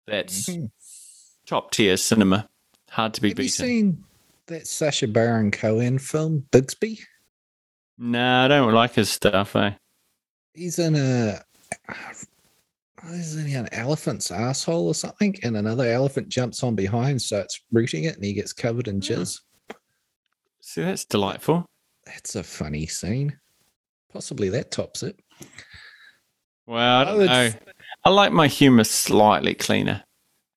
That's 0.07 0.49
Mhm. 0.49 0.71
top 1.47 1.71
tier 1.71 1.97
cinema. 1.97 2.49
Hard 2.91 3.15
to 3.15 3.21
be 3.21 3.29
Have 3.29 3.39
you 3.39 3.45
beaten. 3.45 3.67
seen 3.67 4.05
that 4.47 4.67
Sacha 4.67 5.09
Baron 5.09 5.51
Cohen 5.51 5.99
film, 5.99 6.47
Grimsby? 6.53 7.01
No, 7.99 8.45
I 8.45 8.49
don't 8.49 8.73
like 8.75 8.95
his 8.95 9.11
stuff. 9.11 9.55
Eh? 9.57 9.73
He's 10.55 10.79
in 10.79 10.97
a. 10.97 11.41
Is 13.11 13.35
he 13.45 13.55
an 13.55 13.69
elephant's 13.73 14.31
asshole 14.31 14.87
or 14.89 14.95
something? 14.95 15.35
And 15.43 15.57
another 15.57 15.85
elephant 15.85 16.29
jumps 16.29 16.63
on 16.63 16.75
behind, 16.75 17.21
starts 17.21 17.61
rooting 17.71 18.05
it, 18.05 18.17
and 18.17 18.25
he 18.25 18.33
gets 18.33 18.53
covered 18.53 18.89
in 18.89 18.97
Hmm. 18.97 19.01
jizz. 19.01 19.41
See, 20.61 20.83
that's 20.83 21.05
delightful. 21.05 21.67
That's 22.07 22.35
a 22.35 22.43
funny 22.43 22.87
scene. 22.87 23.39
Possibly 24.13 24.49
that 24.51 24.71
tops 24.71 25.03
it. 25.03 25.19
Well, 26.67 26.79
I 26.79 27.01
I 27.03 27.05
don't 27.05 27.17
would- 27.19 27.27
know. 27.27 27.51
I 28.05 28.11
like 28.11 28.33
my 28.33 28.49
humor 28.49 28.85
slightly 28.85 29.55
cleaner. 29.55 30.05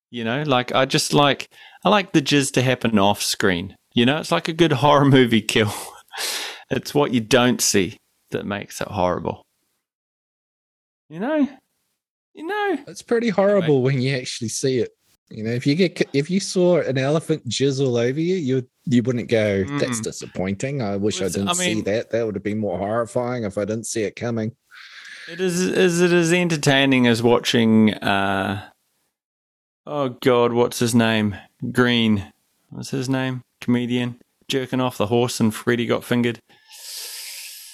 You 0.09 0.23
know, 0.23 0.43
like 0.43 0.73
I 0.73 0.85
just 0.85 1.13
like 1.13 1.49
I 1.83 1.89
like 1.89 2.13
the 2.13 2.21
jizz 2.21 2.53
to 2.53 2.61
happen 2.61 2.97
off 2.97 3.21
screen. 3.21 3.75
You 3.97 4.05
know, 4.05 4.19
it's 4.19 4.31
like 4.31 4.47
a 4.47 4.53
good 4.53 4.73
horror 4.73 5.05
movie 5.05 5.41
kill. 5.41 5.73
it's 6.69 6.93
what 6.93 7.15
you 7.15 7.19
don't 7.19 7.59
see 7.59 7.97
that 8.29 8.45
makes 8.45 8.79
it 8.79 8.89
horrible. 8.89 9.41
You 11.09 11.19
know, 11.19 11.49
you 12.35 12.45
know. 12.45 12.77
It's 12.87 13.01
pretty 13.01 13.29
horrible 13.29 13.81
when 13.81 13.99
you 13.99 14.15
actually 14.15 14.49
see 14.49 14.77
it. 14.77 14.91
You 15.29 15.43
know, 15.43 15.49
if 15.49 15.65
you 15.65 15.73
get 15.73 16.07
if 16.13 16.29
you 16.29 16.39
saw 16.39 16.79
an 16.79 16.99
elephant 16.99 17.49
jizz 17.49 17.83
all 17.83 17.97
over 17.97 18.19
you, 18.19 18.35
you 18.35 18.69
you 18.85 19.01
wouldn't 19.01 19.29
go, 19.29 19.63
"That's 19.79 19.99
Mm. 19.99 20.03
disappointing." 20.03 20.83
I 20.83 20.95
wish 20.97 21.19
I 21.19 21.29
didn't 21.29 21.49
I 21.49 21.53
see 21.53 21.81
that. 21.81 22.11
That 22.11 22.23
would 22.23 22.35
have 22.35 22.43
been 22.43 22.59
more 22.59 22.77
horrifying 22.77 23.45
if 23.45 23.57
I 23.57 23.65
didn't 23.65 23.87
see 23.87 24.03
it 24.03 24.15
coming. 24.15 24.55
It 25.27 25.41
is 25.41 25.59
is 25.59 26.01
it 26.01 26.11
as 26.11 26.31
entertaining 26.31 27.07
as 27.07 27.23
watching 27.23 27.95
uh 27.95 28.69
oh 29.87 30.09
god, 30.09 30.53
what's 30.53 30.77
his 30.77 30.93
name? 30.93 31.35
Green. 31.71 32.31
What's 32.69 32.91
his 32.91 33.09
name? 33.09 33.41
Comedian. 33.61 34.21
Jerking 34.47 34.79
off 34.79 34.97
the 34.97 35.07
horse 35.07 35.39
and 35.41 35.53
Freddy 35.53 35.85
got 35.85 36.03
fingered. 36.05 36.39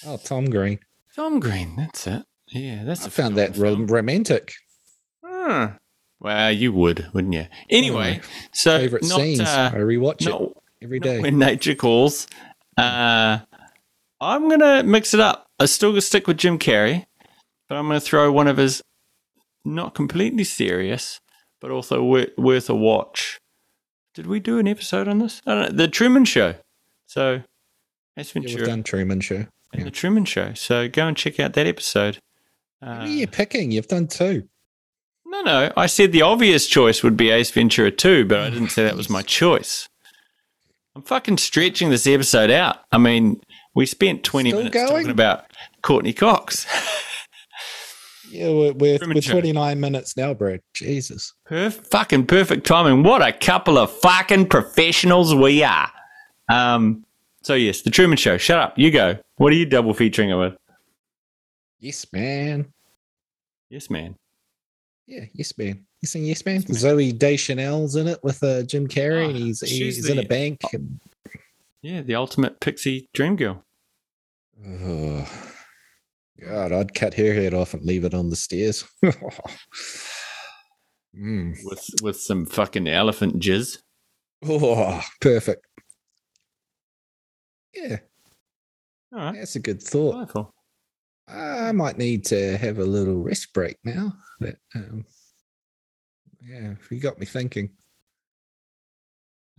Oh, 0.05 0.17
Tom 0.23 0.45
Green, 0.49 0.79
Tom 1.15 1.39
Green, 1.39 1.75
that's 1.77 2.07
it. 2.07 2.23
Yeah, 2.47 2.83
that's 2.83 3.05
I 3.05 3.09
found 3.09 3.37
that 3.37 3.55
film. 3.55 3.87
romantic. 3.87 4.53
Hmm. 5.23 5.65
Well, 6.19 6.51
you 6.51 6.73
would, 6.73 7.07
wouldn't 7.13 7.33
you? 7.33 7.47
Anyway, 7.69 8.21
Oh, 8.23 8.27
so 8.53 8.79
Favorite 8.79 9.03
not, 9.03 9.17
scenes. 9.19 9.39
uh, 9.41 9.71
I 9.73 9.77
rewatch 9.77 10.21
it 10.21 10.29
not, 10.29 10.51
every 10.81 10.99
not 10.99 11.03
day. 11.05 11.19
when 11.21 11.37
nature 11.37 11.75
calls. 11.75 12.27
Uh, 12.77 13.39
I'm 14.19 14.49
gonna 14.49 14.83
mix 14.83 15.13
it 15.13 15.19
up. 15.19 15.45
I 15.59 15.65
still 15.65 15.91
gonna 15.91 16.01
stick 16.01 16.27
with 16.27 16.37
Jim 16.37 16.57
Carrey, 16.57 17.05
but 17.69 17.75
I'm 17.77 17.87
gonna 17.87 17.99
throw 17.99 18.31
one 18.31 18.47
of 18.47 18.57
his 18.57 18.81
not 19.65 19.95
completely 19.95 20.43
serious, 20.43 21.19
but 21.61 21.71
also 21.71 22.03
wor- 22.03 22.27
worth 22.37 22.69
a 22.69 22.75
watch. 22.75 23.39
Did 24.13 24.27
we 24.27 24.39
do 24.39 24.59
an 24.59 24.67
episode 24.67 25.07
on 25.07 25.19
this? 25.19 25.41
I 25.45 25.53
don't 25.55 25.71
know. 25.71 25.77
The 25.77 25.87
Truman 25.87 26.25
Show. 26.25 26.55
So, 27.07 27.41
Ace 28.17 28.33
Yeah, 28.35 28.41
we've 28.45 28.65
done 28.65 28.83
Truman 28.83 29.21
Show. 29.21 29.47
and 29.73 29.85
the 29.85 29.91
Truman 29.91 30.25
Show. 30.25 30.53
So 30.53 30.87
go 30.87 31.07
and 31.07 31.17
check 31.17 31.39
out 31.39 31.53
that 31.53 31.65
episode. 31.67 32.19
Who 32.81 32.87
Uh, 32.89 32.99
are 32.99 33.07
you 33.07 33.27
picking? 33.27 33.71
You've 33.71 33.87
done 33.87 34.07
two. 34.07 34.47
No, 35.25 35.41
no. 35.41 35.71
I 35.75 35.87
said 35.87 36.11
the 36.11 36.21
obvious 36.21 36.67
choice 36.67 37.01
would 37.01 37.17
be 37.17 37.31
Ace 37.31 37.49
Ventura 37.49 37.89
2, 37.89 38.25
but 38.25 38.39
I 38.39 38.49
didn't 38.51 38.69
say 38.69 38.83
that 38.83 38.95
was 38.95 39.09
my 39.09 39.21
choice. 39.39 39.87
I'm 40.95 41.01
fucking 41.01 41.37
stretching 41.37 41.89
this 41.89 42.05
episode 42.05 42.51
out. 42.51 42.77
I 42.91 42.99
mean, 42.99 43.41
we 43.73 43.87
spent 43.87 44.23
20 44.23 44.49
Still 44.51 44.59
minutes 44.59 44.73
going? 44.75 44.87
talking 44.89 45.09
about 45.09 45.45
Courteney 45.81 46.13
Cox. 46.13 46.67
Yeah, 48.33 48.49
we're, 48.49 48.73
we're, 48.73 48.97
we're 48.99 49.21
29 49.21 49.79
minutes 49.79 50.17
now, 50.17 50.33
bro. 50.33 50.57
Jesus. 50.73 51.33
Perf- 51.47 51.85
fucking 51.87 52.25
perfect 52.25 52.65
timing. 52.65 53.03
What 53.03 53.21
a 53.21 53.31
couple 53.31 53.77
of 53.77 53.91
fucking 53.91 54.47
professionals 54.47 55.35
we 55.35 55.63
are. 55.63 55.91
Um, 56.49 57.05
so, 57.43 57.53
yes, 57.53 57.83
The 57.83 57.91
Truman 57.91 58.17
Show. 58.17 58.37
Shut 58.39 58.57
up. 58.57 58.79
You 58.79 58.89
go. 58.89 59.19
What 59.35 59.53
are 59.53 59.55
you 59.55 59.67
double 59.67 59.93
featuring 59.93 60.31
it 60.31 60.35
with? 60.35 60.55
Yes, 61.79 62.07
man. 62.11 62.73
Yes, 63.69 63.91
man. 63.91 64.15
Yeah, 65.05 65.25
yes, 65.33 65.55
man. 65.57 65.85
You 66.01 66.07
sing 66.07 66.25
Yes, 66.25 66.43
man? 66.43 66.63
Yes, 66.67 66.81
Man. 66.83 66.95
Zooey 66.97 67.17
Deschanel's 67.17 67.95
in 67.95 68.07
it 68.07 68.23
with 68.23 68.41
uh, 68.43 68.63
Jim 68.63 68.87
Carrey, 68.87 69.25
Ah, 69.25 69.29
and 69.29 69.37
he's, 69.37 69.59
she's 69.59 69.95
he's 69.97 70.09
in 70.09 70.17
a 70.17 70.23
bank. 70.23 70.59
And, 70.73 70.99
Yeah, 71.83 72.01
the 72.01 72.15
ultimate 72.15 72.59
pixie 72.59 73.07
dream 73.13 73.35
girl. 73.35 73.63
oh, 74.65 75.52
God, 76.45 76.71
I'd 76.71 76.93
cut 76.93 77.13
her 77.15 77.33
head 77.33 77.53
off 77.53 77.73
and 77.73 77.83
leave 77.83 78.05
it 78.05 78.13
on 78.13 78.29
the 78.29 78.35
stairs. 78.35 78.85
mm. 79.03 79.57
With, 81.63 81.89
with 82.01 82.19
some 82.19 82.45
fucking 82.45 82.87
elephant 82.87 83.39
jizz. 83.39 83.79
Oh, 84.45 85.01
perfect. 85.21 85.65
Yeah, 87.73 87.97
All 89.11 89.19
right. 89.19 89.35
that's 89.35 89.55
a 89.55 89.59
good 89.59 89.81
thought. 89.81 90.11
Delightful. 90.11 90.53
I 91.27 91.71
might 91.71 91.97
need 91.97 92.25
to 92.25 92.57
have 92.57 92.77
a 92.77 92.83
little 92.83 93.23
rest 93.23 93.53
break 93.53 93.77
now. 93.83 94.13
But 94.39 94.57
um, 94.75 95.05
yeah, 96.41 96.75
you 96.91 96.99
got 96.99 97.19
me 97.19 97.25
thinking. 97.25 97.71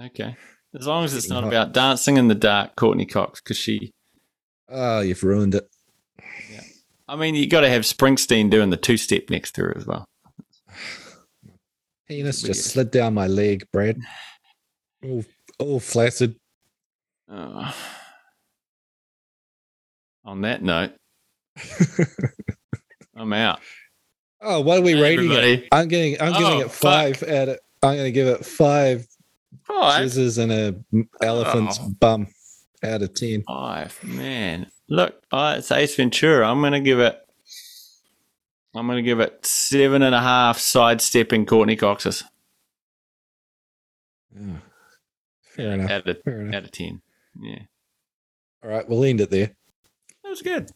Okay. 0.01 0.37
As 0.79 0.87
long 0.87 1.05
as 1.05 1.15
it's 1.15 1.29
not 1.29 1.45
hot. 1.45 1.53
about 1.53 1.73
dancing 1.73 2.17
in 2.17 2.29
the 2.29 2.35
dark, 2.35 2.77
Courteney 2.77 3.07
Cox, 3.07 3.41
because 3.41 3.57
she. 3.57 3.93
Oh, 4.69 5.01
you've 5.01 5.23
ruined 5.23 5.55
it. 5.55 5.69
I 7.07 7.17
mean, 7.17 7.35
you 7.35 7.47
got 7.49 7.61
to 7.63 7.69
have 7.69 7.83
Springsteen 7.83 8.51
doing 8.51 8.71
the 8.71 8.77
two 8.77 8.97
step 8.97 9.29
next 9.31 9.53
to 9.57 9.63
her 9.63 9.77
as 9.77 9.87
well. 9.87 10.05
Penis 12.09 12.43
Weird. 12.43 12.55
just 12.55 12.67
slid 12.71 12.91
down 12.91 13.15
my 13.15 13.27
leg, 13.27 13.67
Brad. 13.73 13.99
All, 15.03 15.25
all 15.59 15.81
flaccid. 15.81 16.37
Uh, 17.31 17.73
on 20.25 20.43
that 20.43 20.63
note, 20.63 20.93
I'm 23.17 23.33
out. 23.33 23.61
oh, 24.41 24.61
what 24.61 24.79
are 24.79 24.83
we 24.83 24.93
Hey, 24.93 25.01
rating 25.03 25.33
it? 25.33 25.69
I'm 25.73 25.89
getting. 25.89 26.21
I'm 26.21 26.33
giving 26.33 26.47
Oh, 26.47 26.61
it 26.61 26.71
five 26.71 27.23
out 27.23 27.49
of. 27.49 27.59
I'm 27.83 27.95
going 27.97 28.05
to 28.05 28.13
give 28.13 28.29
it 28.29 28.45
five 28.45 29.07
Five. 29.65 30.03
jizzes 30.05 30.39
and 30.39 30.53
a 30.53 30.75
elephant's 31.25 31.79
Oh. 31.81 31.91
bum 32.01 32.27
out 32.83 33.03
of 33.03 33.15
ten. 33.15 33.43
Five. 33.47 33.99
Man. 34.05 34.71
Look, 34.89 35.23
I, 35.33 35.57
it's 35.57 35.71
Ace 35.73 35.97
Ventura. 35.97 36.47
I'm 36.49 36.61
going 36.61 36.73
to 36.73 36.81
give 36.81 37.01
it. 37.01 37.19
I'm 38.75 38.87
going 38.87 38.97
to 38.97 39.03
give 39.03 39.21
it 39.21 39.47
seven 39.47 40.03
and 40.03 40.15
a 40.15 40.21
half 40.21 40.59
sidestepping 40.59 41.47
Courteney 41.47 41.77
Coxes 41.77 42.25
Oh, 44.37 44.59
fair 45.43 45.73
enough. 45.73 45.91
out 45.91 46.09
of, 46.09 46.23
Fair 46.25 46.41
enough. 46.41 46.55
out 46.57 46.65
of 46.65 46.71
10. 46.73 47.01
Yeah. 47.41 47.59
All 48.65 48.71
right, 48.71 48.89
we'll 48.89 49.05
end 49.05 49.21
it 49.21 49.31
there. 49.31 49.55
That 50.25 50.31
was 50.31 50.43
good. 50.43 50.71